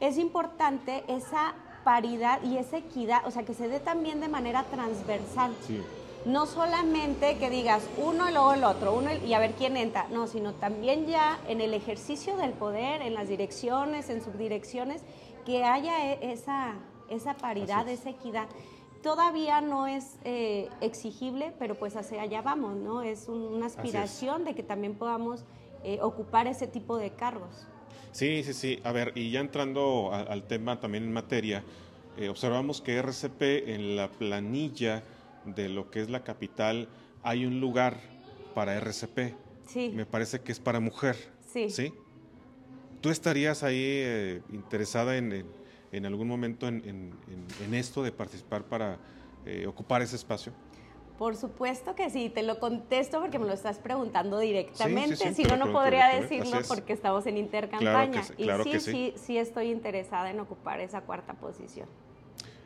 es 0.00 0.18
importante 0.18 1.04
esa 1.06 1.54
paridad 1.84 2.42
y 2.42 2.56
esa 2.56 2.78
equidad, 2.78 3.24
o 3.26 3.30
sea, 3.30 3.44
que 3.44 3.54
se 3.54 3.68
dé 3.68 3.78
también 3.78 4.18
de 4.18 4.26
manera 4.26 4.64
transversal. 4.64 5.54
Sí 5.64 5.80
no 6.28 6.44
solamente 6.44 7.38
que 7.38 7.48
digas 7.48 7.88
uno 7.96 8.28
y 8.28 8.32
luego 8.32 8.52
el 8.52 8.62
otro, 8.62 8.94
uno 8.94 9.08
y 9.26 9.32
a 9.32 9.38
ver 9.38 9.52
quién 9.52 9.78
entra, 9.78 10.06
no, 10.10 10.26
sino 10.26 10.52
también 10.52 11.06
ya 11.06 11.40
en 11.48 11.62
el 11.62 11.72
ejercicio 11.72 12.36
del 12.36 12.52
poder, 12.52 13.00
en 13.00 13.14
las 13.14 13.28
direcciones, 13.28 14.10
en 14.10 14.22
subdirecciones, 14.22 15.00
que 15.46 15.64
haya 15.64 16.12
e, 16.12 16.30
esa, 16.30 16.74
esa 17.08 17.32
paridad, 17.32 17.88
esa 17.88 18.10
equidad. 18.10 18.46
Todavía 19.02 19.62
no 19.62 19.86
es 19.86 20.18
eh, 20.24 20.68
exigible, 20.82 21.54
pero 21.58 21.76
pues 21.76 21.96
hacia 21.96 22.20
allá 22.20 22.42
vamos, 22.42 22.76
¿no? 22.76 23.00
Es 23.00 23.26
una 23.28 23.64
aspiración 23.64 24.44
de 24.44 24.54
que 24.54 24.62
también 24.62 24.96
podamos 24.96 25.44
eh, 25.82 25.98
ocupar 26.02 26.46
ese 26.46 26.66
tipo 26.66 26.98
de 26.98 27.08
cargos. 27.10 27.66
Sí, 28.12 28.42
sí, 28.44 28.52
sí. 28.52 28.80
A 28.84 28.92
ver, 28.92 29.12
y 29.14 29.30
ya 29.30 29.40
entrando 29.40 30.10
al 30.12 30.42
tema 30.42 30.78
también 30.78 31.04
en 31.04 31.12
materia, 31.12 31.64
eh, 32.18 32.28
observamos 32.28 32.82
que 32.82 32.96
RCP 32.98 33.68
en 33.68 33.96
la 33.96 34.08
planilla 34.08 35.02
de 35.54 35.68
lo 35.68 35.90
que 35.90 36.00
es 36.00 36.10
la 36.10 36.24
capital 36.24 36.88
hay 37.22 37.46
un 37.46 37.60
lugar 37.60 37.98
para 38.54 38.74
RCP. 38.76 39.34
Sí. 39.66 39.92
Me 39.94 40.06
parece 40.06 40.40
que 40.40 40.52
es 40.52 40.60
para 40.60 40.80
mujer. 40.80 41.16
Sí. 41.46 41.70
¿Sí? 41.70 41.92
¿Tú 43.00 43.10
estarías 43.10 43.62
ahí 43.62 43.76
eh, 43.80 44.42
interesada 44.52 45.16
en, 45.16 45.46
en, 45.92 46.06
algún 46.06 46.26
momento 46.26 46.66
en, 46.66 46.82
en, 46.84 47.74
esto 47.74 48.02
de 48.02 48.10
participar 48.10 48.64
para 48.64 48.98
eh, 49.46 49.66
ocupar 49.66 50.02
ese 50.02 50.16
espacio? 50.16 50.52
Por 51.16 51.36
supuesto 51.36 51.94
que 51.96 52.10
sí, 52.10 52.30
te 52.30 52.42
lo 52.42 52.60
contesto 52.60 53.20
porque 53.20 53.38
me 53.38 53.46
lo 53.46 53.52
estás 53.52 53.78
preguntando 53.78 54.38
directamente, 54.38 55.34
si 55.34 55.42
no, 55.42 55.56
no 55.56 55.72
podría 55.72 56.06
decirlo 56.08 56.58
porque 56.68 56.92
estamos 56.92 57.26
en 57.26 57.38
intercampaña. 57.38 58.22
Claro 58.36 58.64
y 58.64 58.78
sí, 58.78 58.80
sí, 58.80 59.14
sí 59.16 59.38
estoy 59.38 59.70
interesada 59.70 60.30
en 60.30 60.38
ocupar 60.38 60.80
esa 60.80 61.00
cuarta 61.00 61.34
posición. 61.34 61.88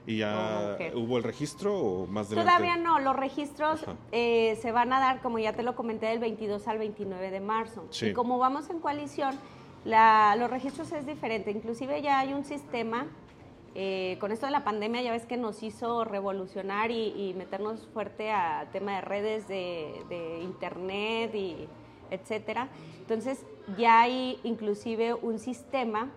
¿Y 0.06 0.18
ya 0.18 0.76
hubo 0.94 1.18
el 1.18 1.22
registro 1.22 1.78
o 1.78 2.06
más 2.06 2.28
de 2.28 2.36
Todavía 2.36 2.76
no, 2.76 2.98
los 2.98 3.14
registros 3.14 3.84
eh, 4.10 4.58
se 4.60 4.72
van 4.72 4.92
a 4.92 4.98
dar, 4.98 5.22
como 5.22 5.38
ya 5.38 5.52
te 5.52 5.62
lo 5.62 5.76
comenté, 5.76 6.06
del 6.06 6.18
22 6.18 6.66
al 6.66 6.78
29 6.78 7.30
de 7.30 7.40
marzo. 7.40 7.86
Y 8.00 8.12
como 8.12 8.38
vamos 8.38 8.68
en 8.70 8.80
coalición, 8.80 9.38
la, 9.84 10.34
los 10.36 10.50
registros 10.50 10.90
es 10.92 11.06
diferente. 11.06 11.50
Inclusive 11.52 12.02
ya 12.02 12.18
hay 12.18 12.34
un 12.34 12.44
sistema, 12.44 13.06
eh, 13.76 14.16
con 14.20 14.32
esto 14.32 14.46
de 14.46 14.52
la 14.52 14.64
pandemia 14.64 15.02
ya 15.02 15.12
ves 15.12 15.24
que 15.24 15.36
nos 15.36 15.62
hizo 15.62 16.04
revolucionar 16.04 16.90
y, 16.90 17.34
meternos 17.38 17.86
fuerte 17.92 18.32
a 18.32 18.68
tema 18.72 18.96
de 18.96 19.00
redes, 19.02 19.46
de, 19.46 20.04
de 20.08 20.40
internet 20.42 21.32
y 21.34 21.68
etcétera. 22.10 22.68
Entonces 23.00 23.46
ya 23.78 24.00
hay 24.00 24.40
inclusive 24.42 25.14
un 25.14 25.38
sistema 25.38 26.10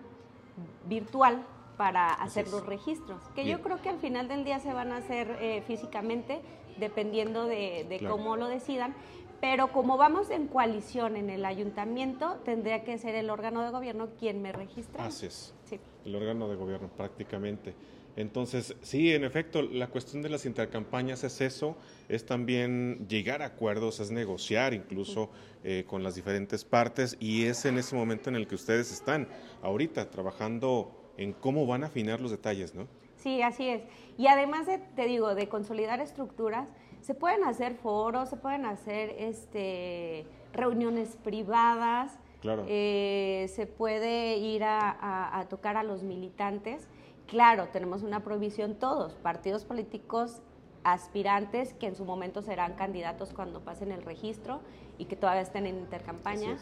virtual 0.86 1.44
para 1.76 2.12
hacer 2.12 2.48
los 2.48 2.64
registros, 2.64 3.20
que 3.34 3.44
yo 3.44 3.60
creo 3.60 3.80
que 3.82 3.88
al 3.88 3.98
final 3.98 4.28
del 4.28 4.44
día 4.44 4.60
se 4.60 4.72
van 4.72 4.92
a 4.92 4.98
hacer 4.98 5.36
eh, 5.40 5.62
físicamente, 5.66 6.40
dependiendo 6.78 7.46
de, 7.46 8.04
cómo 8.08 8.36
lo 8.36 8.48
decidan, 8.48 8.94
pero 9.40 9.72
como 9.72 9.96
vamos 9.96 10.30
en 10.30 10.46
coalición 10.46 11.16
en 11.16 11.30
el 11.30 11.44
ayuntamiento, 11.44 12.40
tendría 12.44 12.84
que 12.84 12.96
ser 12.98 13.14
el 13.14 13.30
órgano 13.30 13.62
de 13.62 13.70
gobierno 13.70 14.08
quien 14.18 14.40
me 14.40 14.52
registre. 14.52 15.02
Así 15.02 15.26
es, 15.26 15.54
sí. 15.64 15.78
el 16.04 16.14
órgano 16.14 16.48
de 16.48 16.56
gobierno 16.56 16.88
prácticamente. 16.88 17.74
Entonces, 18.16 18.74
sí, 18.80 19.12
en 19.12 19.24
efecto, 19.24 19.60
la 19.60 19.88
cuestión 19.88 20.22
de 20.22 20.30
las 20.30 20.46
intercampañas 20.46 21.22
es 21.22 21.42
eso, 21.42 21.76
es 22.08 22.24
también 22.24 23.06
llegar 23.08 23.42
a 23.42 23.46
acuerdos, 23.46 24.00
es 24.00 24.10
negociar 24.10 24.72
incluso 24.72 25.28
eh, 25.62 25.84
con 25.86 26.02
las 26.02 26.14
diferentes 26.14 26.64
partes 26.64 27.18
y 27.20 27.44
es 27.44 27.66
en 27.66 27.76
ese 27.76 27.94
momento 27.94 28.30
en 28.30 28.36
el 28.36 28.46
que 28.46 28.54
ustedes 28.54 28.90
están 28.90 29.28
ahorita 29.62 30.08
trabajando 30.10 31.05
en 31.16 31.32
cómo 31.32 31.66
van 31.66 31.84
a 31.84 31.86
afinar 31.86 32.20
los 32.20 32.30
detalles, 32.30 32.74
¿no? 32.74 32.86
Sí, 33.16 33.42
así 33.42 33.68
es. 33.68 33.82
Y 34.18 34.26
además 34.26 34.66
de, 34.66 34.78
te 34.78 35.06
digo, 35.06 35.34
de 35.34 35.48
consolidar 35.48 36.00
estructuras, 36.00 36.68
se 37.00 37.14
pueden 37.14 37.44
hacer 37.44 37.74
foros, 37.74 38.28
se 38.28 38.36
pueden 38.36 38.66
hacer 38.66 39.14
este, 39.18 40.26
reuniones 40.52 41.16
privadas, 41.16 42.18
claro. 42.40 42.64
Eh, 42.68 43.46
se 43.54 43.66
puede 43.66 44.36
ir 44.38 44.64
a, 44.64 45.46
tocar 45.48 45.76
a 45.76 45.82
los 45.82 46.02
militantes. 46.02 46.88
Claro, 47.26 47.68
tenemos 47.72 48.02
una 48.02 48.22
provisión 48.22 48.74
todos, 48.74 49.14
partidos 49.14 49.64
políticos 49.64 50.42
aspirantes 50.84 51.74
que 51.74 51.88
en 51.88 51.96
su 51.96 52.04
momento 52.04 52.42
serán 52.42 52.74
candidatos 52.74 53.32
cuando 53.32 53.60
pasen 53.60 53.90
el 53.90 54.02
registro 54.02 54.60
y 54.98 55.06
que 55.06 55.16
todavía 55.16 55.42
estén 55.42 55.66
en 55.66 55.78
intercampaña 55.78 56.58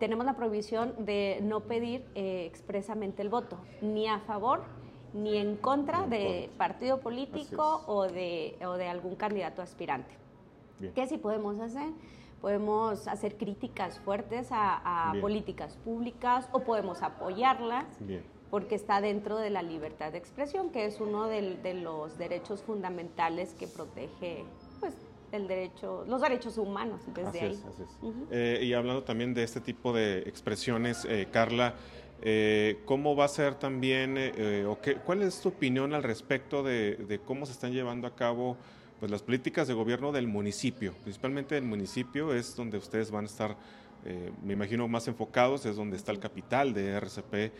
tenemos 0.00 0.24
la 0.24 0.34
prohibición 0.34 0.94
de 0.98 1.38
no 1.42 1.60
pedir 1.60 2.04
eh, 2.14 2.46
expresamente 2.46 3.22
el 3.22 3.28
voto, 3.28 3.58
ni 3.82 4.08
a 4.08 4.18
favor 4.20 4.62
ni 5.12 5.36
en 5.36 5.56
contra 5.56 6.06
de 6.06 6.50
partido 6.56 7.00
político 7.00 7.82
o 7.86 8.04
de, 8.04 8.56
o 8.64 8.72
de 8.74 8.88
algún 8.88 9.14
candidato 9.16 9.60
aspirante. 9.60 10.14
¿Qué 10.94 11.06
sí 11.06 11.18
podemos 11.18 11.60
hacer? 11.60 11.88
Podemos 12.40 13.06
hacer 13.06 13.36
críticas 13.36 13.98
fuertes 14.00 14.48
a, 14.50 15.12
políticas 15.20 15.76
públicas 15.76 16.48
o 16.52 16.60
podemos 16.60 17.02
apoyarlas. 17.02 17.86
porque 18.50 18.74
está 18.74 19.00
dentro 19.00 19.38
de 19.38 19.48
la 19.48 19.62
libertad 19.62 20.10
de 20.10 20.18
expresión, 20.18 20.70
que 20.70 20.84
es 20.84 21.00
uno 21.00 21.26
de 21.28 21.74
los 21.74 22.18
derechos 22.18 22.62
fundamentales 22.62 23.54
que 23.54 23.68
protege 23.68 24.44
el 25.32 25.46
derecho, 25.48 26.04
los 26.06 26.20
derechos 26.20 26.58
humanos 26.58 27.00
desde 27.14 27.40
ahí. 27.40 27.60
Eh, 28.30 28.60
y 28.62 28.72
hablando 28.72 29.02
también 29.02 29.34
de 29.34 29.42
este 29.42 29.60
tipo 29.60 29.92
de 29.92 30.20
expresiones, 30.20 31.04
eh, 31.04 31.28
Carla, 31.30 31.74
Eh, 32.22 32.80
¿Cómo 32.84 33.16
va 33.16 33.24
a 33.24 33.28
ser 33.28 33.54
también, 33.54 34.16
eh, 34.18 34.66
o 34.68 34.78
qué, 34.78 34.96
cuál 34.96 35.22
es 35.22 35.40
tu 35.40 35.48
opinión 35.48 35.94
al 35.94 36.02
respecto 36.02 36.62
de, 36.62 37.18
cómo 37.24 37.46
se 37.46 37.52
están 37.52 37.72
llevando 37.72 38.06
a 38.06 38.14
cabo 38.14 38.58
pues, 38.98 39.10
las 39.10 39.22
políticas 39.22 39.66
de 39.68 39.72
gobierno 39.72 40.12
del 40.12 40.26
municipio? 40.26 40.92
Principalmente 41.02 41.56
el 41.56 41.64
municipio 41.64 42.34
es 42.34 42.54
donde 42.54 42.76
ustedes 42.76 43.10
van 43.10 43.24
a 43.24 43.26
estar, 43.26 43.56
me 44.44 44.52
imagino, 44.52 44.86
más 44.86 45.08
enfocados, 45.08 45.64
es 45.64 45.76
donde 45.76 45.96
está 45.96 46.12
el 46.12 46.18
capital 46.18 46.74
de 46.74 46.90
RCP. 47.00 47.52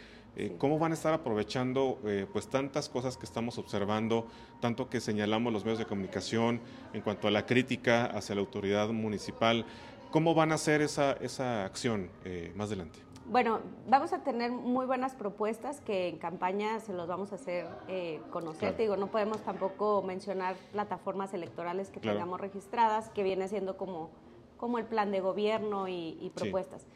¿Cómo 0.59 0.79
van 0.79 0.93
a 0.93 0.95
estar 0.95 1.13
aprovechando 1.13 1.99
pues 2.33 2.49
tantas 2.49 2.89
cosas 2.89 3.17
que 3.17 3.27
estamos 3.27 3.59
observando, 3.59 4.27
tanto 4.61 4.89
que 4.89 5.01
señalamos 5.01 5.53
los 5.53 5.65
medios 5.65 5.79
de 5.79 5.87
comunicación 5.87 6.61
en 6.93 7.03
cuanto 7.03 7.29
a 7.29 7.31
la 7.31 7.47
crítica 7.47 8.07
hacia 8.07 8.35
la 8.35 8.41
autoridad 8.41 8.89
municipal? 8.89 9.67
¿Cómo 10.11 10.35
van 10.35 10.53
a 10.53 10.55
hacer 10.55 10.83
esa, 10.83 11.13
esa 11.13 11.65
acción 11.65 12.11
más 12.57 12.69
adelante? 12.69 13.01
Bueno, 13.31 13.61
vamos 13.87 14.13
a 14.13 14.25
tener 14.25 14.51
muy 14.51 14.87
buenas 14.87 15.15
propuestas 15.15 15.81
que 15.81 16.09
en 16.09 16.19
campaña 16.19 16.81
se 16.81 16.93
los 16.93 17.07
vamos 17.07 17.31
a 17.31 17.37
hacer 17.37 17.69
eh, 17.87 18.21
conocer. 18.33 18.75
Te 18.75 18.83
digo, 18.83 18.97
no 18.97 19.07
podemos 19.07 19.41
tampoco 19.43 20.03
mencionar 20.03 20.57
plataformas 20.73 21.33
electorales 21.33 21.91
que 21.91 22.01
tengamos 22.01 22.41
registradas, 22.41 23.09
que 23.11 23.23
viene 23.23 23.47
siendo 23.47 23.77
como, 23.77 24.11
como 24.57 24.79
el 24.79 24.85
plan 24.85 25.13
de 25.13 25.21
gobierno 25.21 25.87
y, 25.87 26.33
propuestas. 26.35 26.87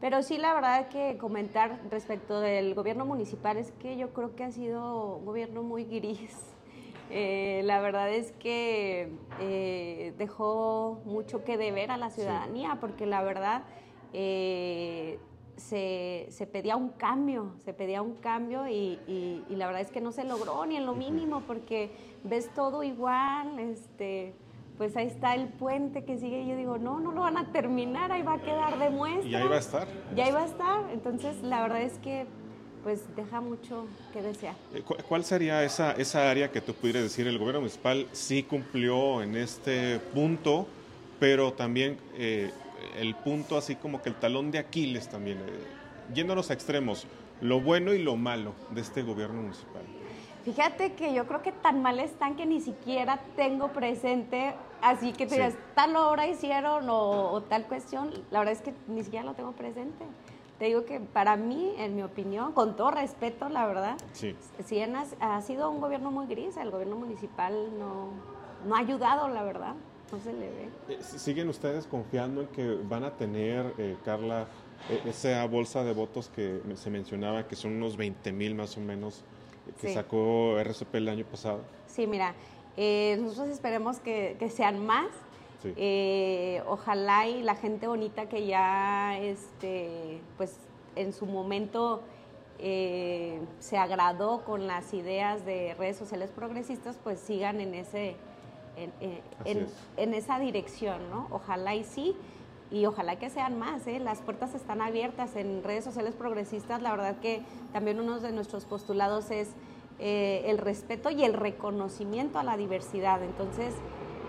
Pero 0.00 0.22
sí, 0.22 0.38
la 0.38 0.54
verdad 0.54 0.88
que 0.88 1.18
comentar 1.18 1.80
respecto 1.90 2.40
del 2.40 2.74
gobierno 2.74 3.04
municipal 3.04 3.56
es 3.56 3.72
que 3.72 3.96
yo 3.96 4.12
creo 4.12 4.36
que 4.36 4.44
ha 4.44 4.52
sido 4.52 5.16
un 5.16 5.24
gobierno 5.24 5.62
muy 5.62 5.84
gris. 5.84 6.36
Eh, 7.10 7.62
la 7.64 7.80
verdad 7.80 8.12
es 8.12 8.32
que 8.32 9.10
eh, 9.40 10.12
dejó 10.18 11.00
mucho 11.06 11.42
que 11.42 11.56
deber 11.56 11.90
a 11.90 11.96
la 11.96 12.10
ciudadanía, 12.10 12.76
porque 12.82 13.06
la 13.06 13.22
verdad 13.22 13.62
eh, 14.12 15.18
se, 15.56 16.48
pedía 16.52 16.76
un 16.76 16.90
cambio, 16.90 17.52
se 17.64 17.72
pedía 17.72 18.02
un 18.02 18.14
cambio 18.14 18.68
y, 18.68 19.42
la 19.48 19.66
verdad 19.66 19.80
es 19.80 19.90
que 19.90 20.00
no 20.00 20.12
se 20.12 20.24
logró 20.24 20.64
ni 20.66 20.76
en 20.76 20.86
lo 20.86 20.94
mínimo 20.94 21.40
porque 21.46 21.90
ves 22.24 22.52
todo 22.54 22.82
igual, 22.82 23.58
este, 23.58 24.34
pues 24.78 24.96
ahí 24.96 25.08
está 25.08 25.34
el 25.34 25.48
puente 25.48 26.04
que 26.04 26.18
sigue 26.18 26.42
y 26.42 26.48
yo 26.48 26.56
digo, 26.56 26.78
no, 26.78 27.00
no 27.00 27.12
lo 27.12 27.22
van 27.22 27.36
a 27.36 27.52
terminar, 27.52 28.12
ahí 28.12 28.22
va 28.22 28.34
a 28.34 28.42
quedar 28.42 28.78
de 28.78 28.90
muestra. 28.90 29.28
Y 29.28 29.34
ahí 29.34 29.48
va 29.48 29.56
a 29.56 29.58
estar. 29.58 29.88
Ya 30.14 30.28
iba 30.28 30.40
a 30.40 30.46
estar, 30.46 30.90
entonces 30.92 31.42
la 31.42 31.62
verdad 31.62 31.82
es 31.82 31.98
que 31.98 32.26
pues 32.84 33.02
deja 33.16 33.40
mucho 33.40 33.86
que 34.12 34.22
desear. 34.22 34.54
Eh, 34.72 34.82
¿Cuál 34.82 35.24
sería 35.24 35.64
esa, 35.64 35.92
esa 35.92 36.30
área 36.30 36.50
que 36.50 36.60
tú 36.60 36.72
pudieras 36.74 37.02
decir 37.02 37.26
el 37.26 37.36
gobierno 37.36 37.60
municipal 37.60 38.06
sí 38.12 38.44
cumplió 38.44 39.20
en 39.20 39.36
este 39.36 39.98
punto, 39.98 40.66
pero 41.18 41.52
también... 41.52 41.98
Eh, 42.16 42.50
el 42.98 43.14
punto 43.14 43.56
así 43.56 43.76
como 43.76 44.02
que 44.02 44.08
el 44.08 44.14
talón 44.16 44.50
de 44.50 44.58
Aquiles 44.58 45.08
también, 45.08 45.38
eh, 45.38 46.14
yéndonos 46.14 46.50
a 46.50 46.54
extremos, 46.54 47.06
lo 47.40 47.60
bueno 47.60 47.94
y 47.94 48.02
lo 48.02 48.16
malo 48.16 48.54
de 48.70 48.80
este 48.80 49.02
gobierno 49.02 49.42
municipal. 49.42 49.82
Fíjate 50.44 50.94
que 50.94 51.12
yo 51.12 51.26
creo 51.26 51.42
que 51.42 51.52
tan 51.52 51.82
mal 51.82 52.00
están 52.00 52.36
que 52.36 52.46
ni 52.46 52.60
siquiera 52.60 53.20
tengo 53.36 53.68
presente, 53.68 54.54
así 54.80 55.12
que 55.12 55.26
te 55.26 55.34
digas, 55.34 55.54
tal 55.74 55.96
obra 55.96 56.26
hicieron 56.26 56.86
o, 56.88 57.42
tal 57.48 57.66
cuestión, 57.66 58.10
la 58.30 58.38
verdad 58.40 58.54
es 58.54 58.62
que 58.62 58.72
ni 58.86 59.02
siquiera 59.02 59.24
lo 59.24 59.34
tengo 59.34 59.52
presente. 59.52 60.04
Te 60.58 60.66
digo 60.66 60.84
que 60.84 61.00
para 61.00 61.36
mí, 61.36 61.72
en 61.78 61.94
mi 61.94 62.02
opinión, 62.02 62.52
con 62.52 62.76
todo 62.76 62.90
respeto, 62.90 63.48
la 63.48 63.66
verdad, 63.66 63.96
sí, 64.12 64.34
sí 64.64 64.80
ha, 65.20 65.40
sido 65.42 65.70
un 65.70 65.80
gobierno 65.80 66.10
muy 66.10 66.26
gris, 66.26 66.56
el 66.56 66.70
gobierno 66.70 66.96
municipal 66.96 67.78
no, 67.78 68.10
no 68.66 68.74
ha 68.74 68.80
ayudado, 68.80 69.28
la 69.28 69.44
verdad. 69.44 69.74
No 70.10 70.18
se 70.18 70.32
le 70.32 70.48
ve. 70.48 70.68
Eh, 70.88 71.02
¿Siguen 71.02 71.50
ustedes 71.50 71.86
confiando 71.86 72.40
en 72.40 72.46
que 72.48 72.78
van 72.88 73.04
a 73.04 73.14
tener, 73.16 73.74
eh, 73.76 73.96
Carla, 74.04 74.48
e, 74.88 75.08
esa 75.08 75.44
bolsa 75.46 75.84
de 75.84 75.92
votos 75.92 76.28
que 76.28 76.60
se 76.74 76.90
mencionaba, 76.90 77.46
que 77.46 77.56
son 77.56 77.76
unos 77.76 77.96
20 77.96 78.32
mil 78.32 78.54
más 78.54 78.76
o 78.78 78.80
menos, 78.80 79.22
que 79.80 79.92
sacó 79.92 80.58
RCP 80.58 80.94
el 80.96 81.08
año 81.08 81.24
pasado? 81.24 81.60
Sí, 81.86 82.06
mira, 82.06 82.34
eh, 82.76 83.18
nosotros 83.20 83.48
esperemos 83.48 83.98
que, 83.98 84.36
sean 84.54 84.84
más. 84.84 85.08
ojalá 86.66 87.26
y 87.26 87.42
la 87.42 87.54
gente 87.56 87.86
bonita 87.86 88.28
que 88.28 88.46
ya, 88.46 89.18
este, 89.18 90.20
pues, 90.36 90.56
en 90.96 91.12
su 91.12 91.26
momento 91.26 92.02
se 92.58 93.76
agradó 93.78 94.44
con 94.44 94.66
las 94.66 94.92
ideas 94.92 95.46
de 95.46 95.74
redes 95.78 95.96
sociales 95.96 96.30
progresistas, 96.30 96.98
pues 97.02 97.20
sigan 97.20 97.60
en 97.60 97.74
ese 97.74 98.16
en, 99.96 100.14
esa 100.14 100.38
dirección, 100.38 101.10
¿no? 101.10 101.28
Ojalá 101.30 101.74
y 101.74 101.84
sí, 101.84 102.16
y 102.70 102.84
ojalá 102.86 103.16
que 103.16 103.30
sean 103.30 103.58
más, 103.58 103.86
¿eh? 103.86 103.98
Las 103.98 104.20
puertas 104.20 104.54
están 104.54 104.82
abiertas 104.82 105.36
en 105.36 105.62
redes 105.64 105.84
sociales 105.84 106.14
progresistas, 106.14 106.82
la 106.82 106.90
verdad 106.90 107.16
que 107.20 107.42
también 107.72 107.98
uno 107.98 108.20
de 108.20 108.32
nuestros 108.32 108.64
postulados 108.66 109.30
es 109.30 109.50
eh, 109.98 110.42
el 110.46 110.58
respeto 110.58 111.10
y 111.10 111.24
el 111.24 111.32
reconocimiento 111.32 112.38
a 112.38 112.44
la 112.44 112.56
diversidad, 112.56 113.22
entonces, 113.22 113.74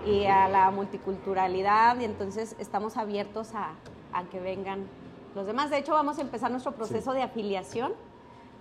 y 0.05 0.25
a 0.25 0.47
la 0.47 0.71
multiculturalidad, 0.71 1.99
y 1.99 2.05
entonces 2.05 2.55
estamos 2.59 2.97
abiertos 2.97 3.51
a, 3.53 3.73
que 4.31 4.39
vengan 4.39 4.87
los 5.35 5.45
demás. 5.45 5.69
De 5.69 5.77
hecho, 5.77 5.93
vamos 5.93 6.17
a 6.17 6.21
empezar 6.21 6.49
nuestro 6.49 6.73
proceso 6.73 7.13
de 7.13 7.21
afiliación 7.21 7.93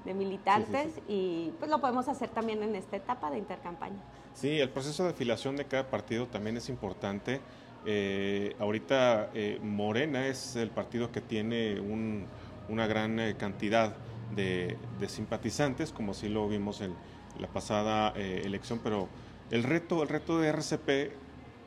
de 0.04 0.14
militantes 0.14 1.00
y 1.08 1.52
pues 1.58 1.70
lo 1.70 1.80
podemos 1.80 2.08
hacer 2.08 2.28
también 2.28 2.62
en 2.62 2.76
esta 2.76 2.96
etapa 2.96 3.30
de 3.30 3.38
intercampaña. 3.38 3.96
Sí, 4.34 4.60
el 4.60 4.68
proceso 4.68 5.04
de 5.04 5.10
afiliación 5.10 5.56
de 5.56 5.64
cada 5.64 5.90
partido 5.90 6.26
también 6.26 6.56
es 6.56 6.68
importante. 6.68 7.40
Eh, 7.86 8.54
ahorita 8.58 9.30
eh, 9.34 9.58
Morena 9.62 10.26
es 10.26 10.56
el 10.56 10.70
partido 10.70 11.10
que 11.10 11.20
tiene 11.20 11.80
una 12.68 12.86
gran 12.86 13.18
eh, 13.18 13.36
cantidad 13.36 13.94
de, 14.34 14.76
simpatizantes, 15.06 15.92
como 15.92 16.14
sí 16.14 16.28
lo 16.28 16.48
vimos 16.48 16.80
en 16.80 16.94
la 17.38 17.48
pasada 17.48 18.10
elección, 18.16 18.80
pero 18.82 19.08
el 19.50 19.62
reto, 19.62 20.02
el 20.02 20.08
reto 20.08 20.38
de 20.38 20.48
RCP 20.48 21.12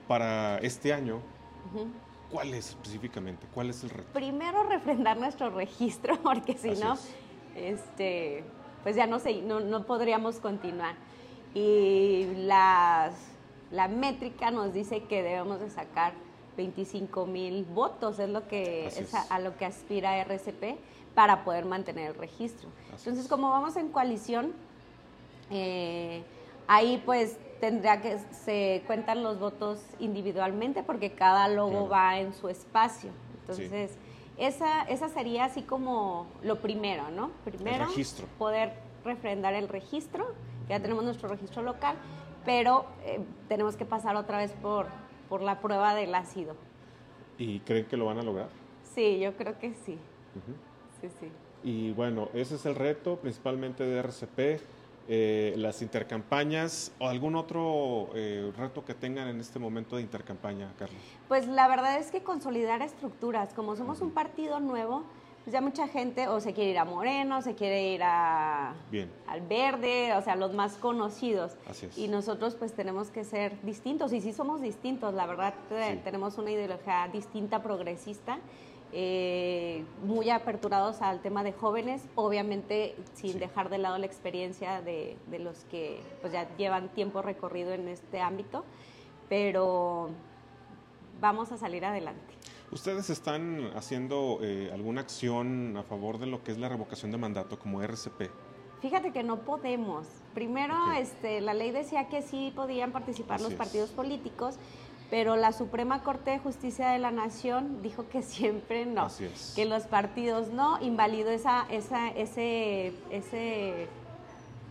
para 0.07 0.57
este 0.59 0.93
año, 0.93 1.21
¿cuál 2.29 2.53
es 2.53 2.69
específicamente? 2.69 3.47
¿Cuál 3.53 3.69
es 3.69 3.83
el 3.83 3.89
reto? 3.89 4.11
Primero 4.13 4.63
refrendar 4.63 5.17
nuestro 5.17 5.49
registro, 5.49 6.17
porque 6.23 6.57
si 6.57 6.71
no, 6.71 6.97
este, 7.55 8.43
pues 8.83 8.95
ya 8.95 9.07
no, 9.07 9.19
sé, 9.19 9.41
no, 9.41 9.59
no 9.59 9.85
podríamos 9.85 10.37
continuar 10.37 10.95
y 11.53 12.25
las, 12.35 13.13
la 13.71 13.87
métrica 13.87 14.51
nos 14.51 14.73
dice 14.73 15.03
que 15.03 15.23
debemos 15.23 15.59
de 15.59 15.69
sacar 15.69 16.13
25 16.57 17.25
mil 17.25 17.63
votos, 17.65 18.19
es 18.19 18.29
lo 18.29 18.47
que 18.47 18.87
es 18.87 19.13
a, 19.13 19.39
lo 19.39 19.57
que 19.57 19.65
aspira 19.65 20.17
RCP 20.23 20.77
para 21.15 21.43
poder 21.43 21.65
mantener 21.65 22.11
el 22.11 22.15
registro. 22.15 22.69
Entonces, 22.91 23.27
como 23.27 23.49
vamos 23.49 23.75
en 23.77 23.89
coalición, 23.89 24.53
eh, 25.49 26.23
ahí 26.67 27.01
pues 27.05 27.37
tendría 27.59 28.01
que 28.01 28.19
se 28.31 28.83
cuentan 28.87 29.23
los 29.23 29.39
votos 29.39 29.79
individualmente 29.99 30.83
porque 30.83 31.11
cada 31.11 31.47
logo 31.47 31.87
va 31.87 32.19
en 32.19 32.33
su 32.33 32.49
espacio. 32.49 33.11
Entonces, 33.41 33.91
esa, 34.37 34.83
esa 34.83 35.09
sería 35.09 35.45
así 35.45 35.61
como 35.61 36.25
lo 36.43 36.59
primero, 36.59 37.09
¿no? 37.11 37.31
Primero, 37.45 37.87
poder 38.37 38.73
refrendar 39.05 39.53
el 39.53 39.67
registro. 39.67 40.33
Ya 40.69 40.79
tenemos 40.79 41.03
nuestro 41.03 41.27
registro 41.29 41.61
local, 41.61 41.95
pero 42.45 42.85
eh, 43.05 43.19
tenemos 43.47 43.75
que 43.75 43.85
pasar 43.85 44.15
otra 44.15 44.37
vez 44.37 44.51
por, 44.61 44.87
por 45.29 45.41
la 45.41 45.59
prueba 45.59 45.95
del 45.95 46.13
ácido. 46.15 46.55
¿Y 47.37 47.59
creen 47.61 47.85
que 47.85 47.97
lo 47.97 48.05
van 48.05 48.19
a 48.19 48.23
lograr? 48.23 48.49
Sí, 48.93 49.19
yo 49.19 49.35
creo 49.35 49.57
que 49.57 49.73
sí. 49.73 49.97
Sí, 51.01 51.09
sí. 51.19 51.31
Y 51.63 51.91
bueno, 51.91 52.29
ese 52.33 52.55
es 52.55 52.65
el 52.65 52.75
reto 52.75 53.17
principalmente 53.17 53.83
de 53.83 53.99
RCP. 53.99 54.61
Eh, 55.07 55.55
las 55.57 55.81
intercampañas 55.81 56.91
o 56.99 57.09
algún 57.09 57.35
otro 57.35 58.09
eh, 58.13 58.51
reto 58.55 58.85
que 58.85 58.93
tengan 58.93 59.27
en 59.27 59.41
este 59.41 59.57
momento 59.59 59.95
de 59.95 60.03
intercampaña, 60.03 60.71
Carlos? 60.77 61.01
Pues 61.27 61.47
la 61.47 61.67
verdad 61.67 61.97
es 61.97 62.11
que 62.11 62.21
consolidar 62.23 62.81
estructuras. 62.81 63.53
Como 63.53 63.75
somos 63.75 63.99
un 64.01 64.11
partido 64.11 64.59
nuevo, 64.59 65.03
pues 65.43 65.53
ya 65.53 65.61
mucha 65.61 65.87
gente 65.87 66.27
o 66.27 66.39
se 66.39 66.53
quiere 66.53 66.71
ir 66.71 66.77
a 66.77 66.85
Moreno, 66.85 67.41
se 67.41 67.55
quiere 67.55 67.93
ir 67.93 68.03
a, 68.03 68.75
al 69.27 69.41
Verde, 69.41 70.13
o 70.15 70.21
sea, 70.21 70.35
los 70.35 70.53
más 70.53 70.73
conocidos. 70.73 71.53
Y 71.97 72.07
nosotros 72.07 72.55
pues 72.55 72.73
tenemos 72.73 73.09
que 73.09 73.23
ser 73.23 73.59
distintos, 73.63 74.13
y 74.13 74.21
sí 74.21 74.33
somos 74.33 74.61
distintos, 74.61 75.13
la 75.13 75.25
verdad 75.25 75.53
tenemos 76.03 76.37
una 76.37 76.51
ideología 76.51 77.09
distinta, 77.11 77.63
progresista, 77.63 78.37
eh, 78.93 79.83
muy 80.03 80.29
aperturados 80.29 81.01
al 81.01 81.21
tema 81.21 81.43
de 81.43 81.53
jóvenes, 81.53 82.03
obviamente 82.15 82.95
sin 83.15 83.39
dejar 83.39 83.69
de 83.69 83.77
lado 83.79 83.97
la 83.97 84.05
experiencia 84.05 84.81
de, 84.81 85.17
de 85.27 85.39
los 85.39 85.63
que 85.71 86.01
pues 86.19 86.33
ya 86.33 86.55
llevan 86.57 86.89
tiempo 86.89 87.21
recorrido 87.21 87.73
en 87.73 87.87
este 87.87 88.19
ámbito, 88.21 88.63
pero 89.29 90.09
vamos 91.19 91.51
a 91.51 91.57
salir 91.57 91.85
adelante. 91.85 92.33
¿Ustedes 92.71 93.09
están 93.09 93.69
haciendo 93.75 94.39
eh, 94.41 94.69
alguna 94.73 95.01
acción 95.01 95.75
a 95.75 95.83
favor 95.83 96.19
de 96.19 96.25
lo 96.25 96.41
que 96.41 96.53
es 96.53 96.57
la 96.57 96.69
revocación 96.69 97.11
de 97.11 97.17
mandato 97.17 97.59
como 97.59 97.81
RCP? 97.81 98.31
Fíjate 98.81 99.11
que 99.11 99.23
no 99.23 99.39
podemos. 99.39 100.07
Primero, 100.33 100.75
este, 100.93 101.41
la 101.41 101.53
ley 101.53 101.71
decía 101.71 102.07
que 102.07 102.21
sí 102.21 102.53
podían 102.55 102.93
participar 102.93 103.41
los 103.41 103.53
partidos 103.53 103.89
políticos, 103.89 104.55
pero 105.09 105.35
la 105.35 105.51
Suprema 105.51 106.01
Corte 106.01 106.31
de 106.31 106.39
Justicia 106.39 106.89
de 106.89 106.99
la 106.99 107.11
Nación 107.11 107.81
dijo 107.81 108.07
que 108.07 108.21
siempre 108.23 108.85
no, 108.85 109.09
que 109.55 109.65
los 109.65 109.83
partidos 109.83 110.47
no, 110.47 110.81
invalidó 110.81 111.29
esa, 111.29 111.65
esa, 111.69 112.07
ese, 112.11 112.93
ese 113.11 113.89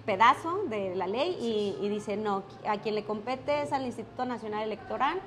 pedazo 0.07 0.65
de 0.71 0.97
la 0.97 1.07
ley 1.07 1.37
y, 1.81 1.89
dice 1.91 2.17
no, 2.17 2.45
a 2.67 2.79
quien 2.79 2.95
le 2.95 3.05
compete 3.05 3.63
es 3.63 3.73
al 3.73 3.85
Instituto 3.85 4.25
Nacional 4.25 4.63
Electoral 4.65 5.21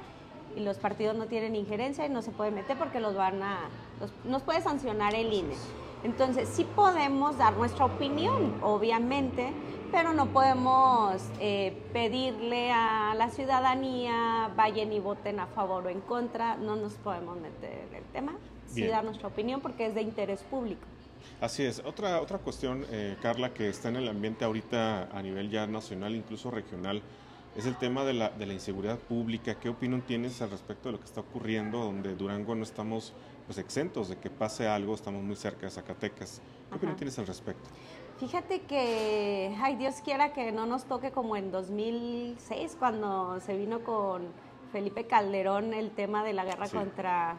y 0.55 0.61
los 0.61 0.77
partidos 0.77 1.15
no 1.15 1.25
tienen 1.27 1.55
injerencia 1.55 2.05
y 2.05 2.09
no 2.09 2.21
se 2.21 2.31
puede 2.31 2.51
meter 2.51 2.77
porque 2.77 2.99
los 2.99 3.15
van 3.15 3.41
a, 3.41 3.69
nos 4.23 4.41
puede 4.41 4.61
sancionar 4.61 5.15
el 5.15 5.33
INE. 5.33 5.55
Entonces 6.03 6.49
sí 6.49 6.65
podemos 6.75 7.37
dar 7.37 7.55
nuestra 7.55 7.85
opinión, 7.85 8.55
obviamente, 8.61 9.53
pero 9.91 10.11
no 10.13 10.27
podemos 10.27 11.21
eh, 11.39 11.77
pedirle 11.93 12.71
a 12.71 13.13
la 13.15 13.29
ciudadanía 13.29 14.51
vayan 14.55 14.91
y 14.91 14.99
voten 14.99 15.39
a 15.39 15.47
favor 15.47 15.85
o 15.85 15.89
en 15.89 16.01
contra, 16.01 16.57
no 16.57 16.75
nos 16.75 16.93
podemos 16.95 17.39
meter 17.39 17.87
el 17.93 18.03
tema, 18.11 18.33
sí 18.67 18.85
dar 18.87 19.05
nuestra 19.05 19.27
opinión 19.27 19.61
porque 19.61 19.85
es 19.85 19.95
de 19.95 20.01
interés 20.01 20.41
público. 20.41 20.81
Así 21.39 21.63
es. 21.63 21.81
Otra, 21.85 22.21
otra 22.21 22.37
cuestión, 22.39 22.85
eh, 22.91 23.15
Carla, 23.21 23.53
que 23.53 23.69
está 23.69 23.89
en 23.89 23.97
el 23.97 24.09
ambiente 24.09 24.43
ahorita 24.45 25.09
a 25.11 25.21
nivel 25.21 25.49
ya 25.49 25.67
nacional, 25.67 26.15
incluso 26.15 26.51
regional, 26.51 27.01
es 27.55 27.65
el 27.65 27.75
tema 27.75 28.03
de 28.03 28.13
la, 28.13 28.29
de 28.29 28.45
la 28.45 28.53
inseguridad 28.53 28.97
pública. 28.97 29.55
¿Qué 29.55 29.69
opinión 29.69 30.01
tienes 30.01 30.41
al 30.41 30.49
respecto 30.49 30.89
de 30.89 30.93
lo 30.93 30.99
que 30.99 31.05
está 31.05 31.21
ocurriendo, 31.21 31.79
donde 31.79 32.15
Durango 32.15 32.55
no 32.55 32.63
estamos 32.63 33.13
pues, 33.45 33.57
exentos 33.57 34.09
de 34.09 34.17
que 34.17 34.29
pase 34.29 34.67
algo, 34.67 34.95
estamos 34.95 35.23
muy 35.23 35.35
cerca 35.35 35.61
de 35.61 35.69
Zacatecas? 35.69 36.41
¿Qué 36.69 36.75
opinión 36.75 36.97
tienes 36.97 37.19
al 37.19 37.27
respecto? 37.27 37.69
Fíjate 38.17 38.61
que, 38.61 39.55
ay, 39.61 39.75
Dios 39.75 39.95
quiera 40.03 40.33
que 40.33 40.51
no 40.51 40.65
nos 40.65 40.85
toque 40.85 41.11
como 41.11 41.35
en 41.35 41.51
2006, 41.51 42.75
cuando 42.79 43.39
se 43.39 43.55
vino 43.57 43.83
con 43.83 44.27
Felipe 44.71 45.05
Calderón 45.05 45.73
el 45.73 45.91
tema 45.91 46.23
de 46.23 46.33
la 46.33 46.45
guerra 46.45 46.67
contra, 46.69 47.37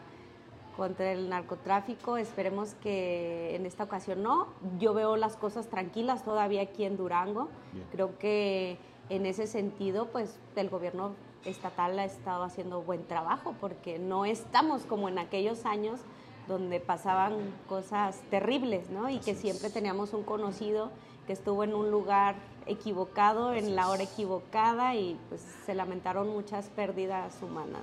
contra 0.77 1.11
el 1.11 1.29
narcotráfico. 1.29 2.17
Esperemos 2.17 2.75
que 2.75 3.55
en 3.55 3.65
esta 3.65 3.83
ocasión 3.83 4.23
no. 4.23 4.47
Yo 4.79 4.93
veo 4.93 5.17
las 5.17 5.35
cosas 5.35 5.67
tranquilas 5.67 6.23
todavía 6.23 6.61
aquí 6.61 6.85
en 6.85 6.95
Durango. 6.97 7.49
Creo 7.91 8.17
que 8.17 8.77
en 9.09 9.25
ese 9.25 9.47
sentido, 9.47 10.07
pues 10.07 10.37
el 10.55 10.69
gobierno 10.69 11.13
estatal 11.45 11.97
ha 11.99 12.05
estado 12.05 12.43
haciendo 12.43 12.81
buen 12.81 13.05
trabajo 13.05 13.55
porque 13.59 13.99
no 13.99 14.25
estamos 14.25 14.83
como 14.83 15.09
en 15.09 15.19
aquellos 15.19 15.65
años 15.65 15.99
donde 16.47 16.79
pasaban 16.79 17.33
cosas 17.67 18.21
terribles, 18.29 18.89
¿no? 18.89 19.09
Y 19.09 19.19
que 19.19 19.35
siempre 19.35 19.69
teníamos 19.69 20.13
un 20.13 20.23
conocido 20.23 20.91
que 21.25 21.33
estuvo 21.33 21.63
en 21.63 21.73
un 21.73 21.91
lugar 21.91 22.35
equivocado, 22.67 23.53
en 23.53 23.75
la 23.75 23.89
hora 23.89 24.03
equivocada 24.03 24.95
y 24.95 25.19
pues 25.29 25.41
se 25.65 25.73
lamentaron 25.75 26.29
muchas 26.29 26.67
pérdidas 26.67 27.35
humanas. 27.41 27.81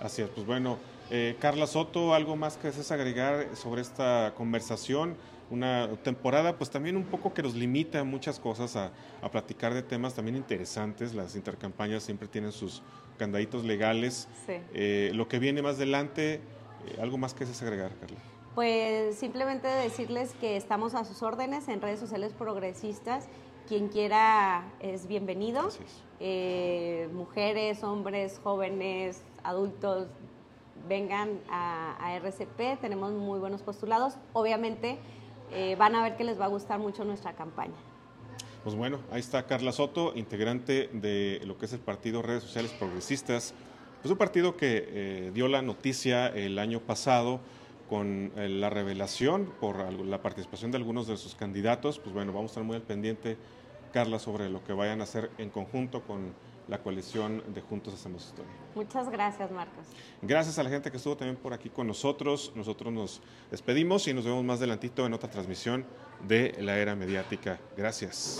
Así 0.00 0.22
es, 0.22 0.28
pues 0.28 0.46
bueno, 0.46 0.78
eh, 1.10 1.36
Carla 1.40 1.66
Soto, 1.66 2.14
¿algo 2.14 2.36
más 2.36 2.56
que 2.56 2.68
desees 2.68 2.90
agregar 2.92 3.48
sobre 3.54 3.82
esta 3.82 4.32
conversación? 4.36 5.16
Una 5.50 5.88
temporada 6.02 6.56
pues 6.56 6.70
también 6.70 6.96
un 6.96 7.04
poco 7.04 7.34
que 7.34 7.42
nos 7.42 7.54
limita 7.54 8.04
muchas 8.04 8.38
cosas 8.38 8.76
a, 8.76 8.92
platicar 9.30 9.74
de 9.74 9.82
temas 9.82 10.14
también 10.14 10.36
interesantes, 10.36 11.14
las 11.14 11.36
intercampañas 11.36 12.02
siempre 12.02 12.28
tienen 12.28 12.52
sus 12.52 12.82
candaditos 13.18 13.64
legales. 13.64 14.28
Sí. 14.46 14.54
Eh, 14.72 15.10
lo 15.14 15.28
que 15.28 15.38
viene 15.38 15.60
más 15.60 15.76
adelante 15.76 16.40
eh, 16.86 16.98
¿Algo 17.00 17.18
más 17.18 17.34
que 17.34 17.44
desagregar, 17.44 17.92
Carla? 17.96 18.18
Pues 18.54 19.16
simplemente 19.16 19.68
decirles 19.68 20.34
que 20.40 20.56
estamos 20.56 20.94
a 20.94 21.04
sus 21.04 21.22
órdenes 21.22 21.68
en 21.68 21.80
redes 21.80 22.00
sociales 22.00 22.32
progresistas. 22.32 23.28
Quien 23.68 23.88
quiera 23.88 24.72
es 24.80 25.06
bienvenido. 25.06 25.68
Eh, 26.18 27.08
mujeres, 27.12 27.84
hombres, 27.84 28.40
jóvenes, 28.42 29.22
adultos, 29.44 30.08
vengan 30.88 31.38
a, 31.48 32.16
RCP. 32.16 32.80
Tenemos 32.80 33.12
muy 33.12 33.38
buenos 33.38 33.62
postulados. 33.62 34.14
Obviamente 34.32 34.98
eh, 35.52 35.76
van 35.78 35.94
a 35.94 36.02
ver 36.02 36.16
que 36.16 36.24
les 36.24 36.40
va 36.40 36.46
a 36.46 36.48
gustar 36.48 36.78
mucho 36.78 37.04
nuestra 37.04 37.32
campaña. 37.34 37.74
Pues 38.62 38.76
bueno, 38.76 38.98
ahí 39.10 39.20
está 39.20 39.46
Carla 39.46 39.72
Soto, 39.72 40.12
integrante 40.14 40.90
de 40.92 41.40
lo 41.46 41.56
que 41.56 41.66
es 41.66 41.72
el 41.72 41.80
partido 41.80 42.20
Redes 42.20 42.42
Sociales 42.42 42.70
Progresistas. 42.72 43.54
Es 44.04 44.10
un 44.10 44.18
partido 44.18 44.56
que 44.56 44.84
eh, 44.86 45.30
dio 45.32 45.48
la 45.48 45.62
noticia 45.62 46.28
el 46.28 46.58
año 46.58 46.80
pasado 46.80 47.40
con 47.88 48.32
eh, 48.36 48.48
la 48.48 48.70
revelación 48.70 49.52
por 49.60 49.92
la 49.92 50.22
participación 50.22 50.70
de 50.70 50.76
algunos 50.76 51.06
de 51.06 51.16
sus 51.16 51.34
candidatos. 51.34 51.98
Pues 51.98 52.14
bueno, 52.14 52.32
vamos 52.32 52.50
a 52.50 52.52
estar 52.52 52.64
muy 52.64 52.76
al 52.76 52.82
pendiente, 52.82 53.36
Carla, 53.92 54.18
sobre 54.18 54.50
lo 54.50 54.62
que 54.62 54.74
vayan 54.74 55.00
a 55.00 55.04
hacer 55.04 55.30
en 55.38 55.50
conjunto 55.50 56.02
con 56.02 56.34
la 56.70 56.78
coalición 56.78 57.42
de 57.52 57.60
Juntos 57.60 57.92
Hacemos 57.92 58.24
Historia. 58.24 58.52
Muchas 58.76 59.10
gracias, 59.10 59.50
Marcos. 59.50 59.84
Gracias 60.22 60.58
a 60.58 60.62
la 60.62 60.70
gente 60.70 60.90
que 60.90 60.96
estuvo 60.96 61.16
también 61.16 61.36
por 61.36 61.52
aquí 61.52 61.68
con 61.68 61.86
nosotros. 61.88 62.52
Nosotros 62.54 62.92
nos 62.92 63.20
despedimos 63.50 64.06
y 64.06 64.14
nos 64.14 64.24
vemos 64.24 64.44
más 64.44 64.58
adelantito 64.58 65.04
en 65.04 65.12
otra 65.12 65.28
transmisión 65.28 65.84
de 66.26 66.56
la 66.60 66.78
era 66.78 66.94
mediática. 66.94 67.58
Gracias. 67.76 68.38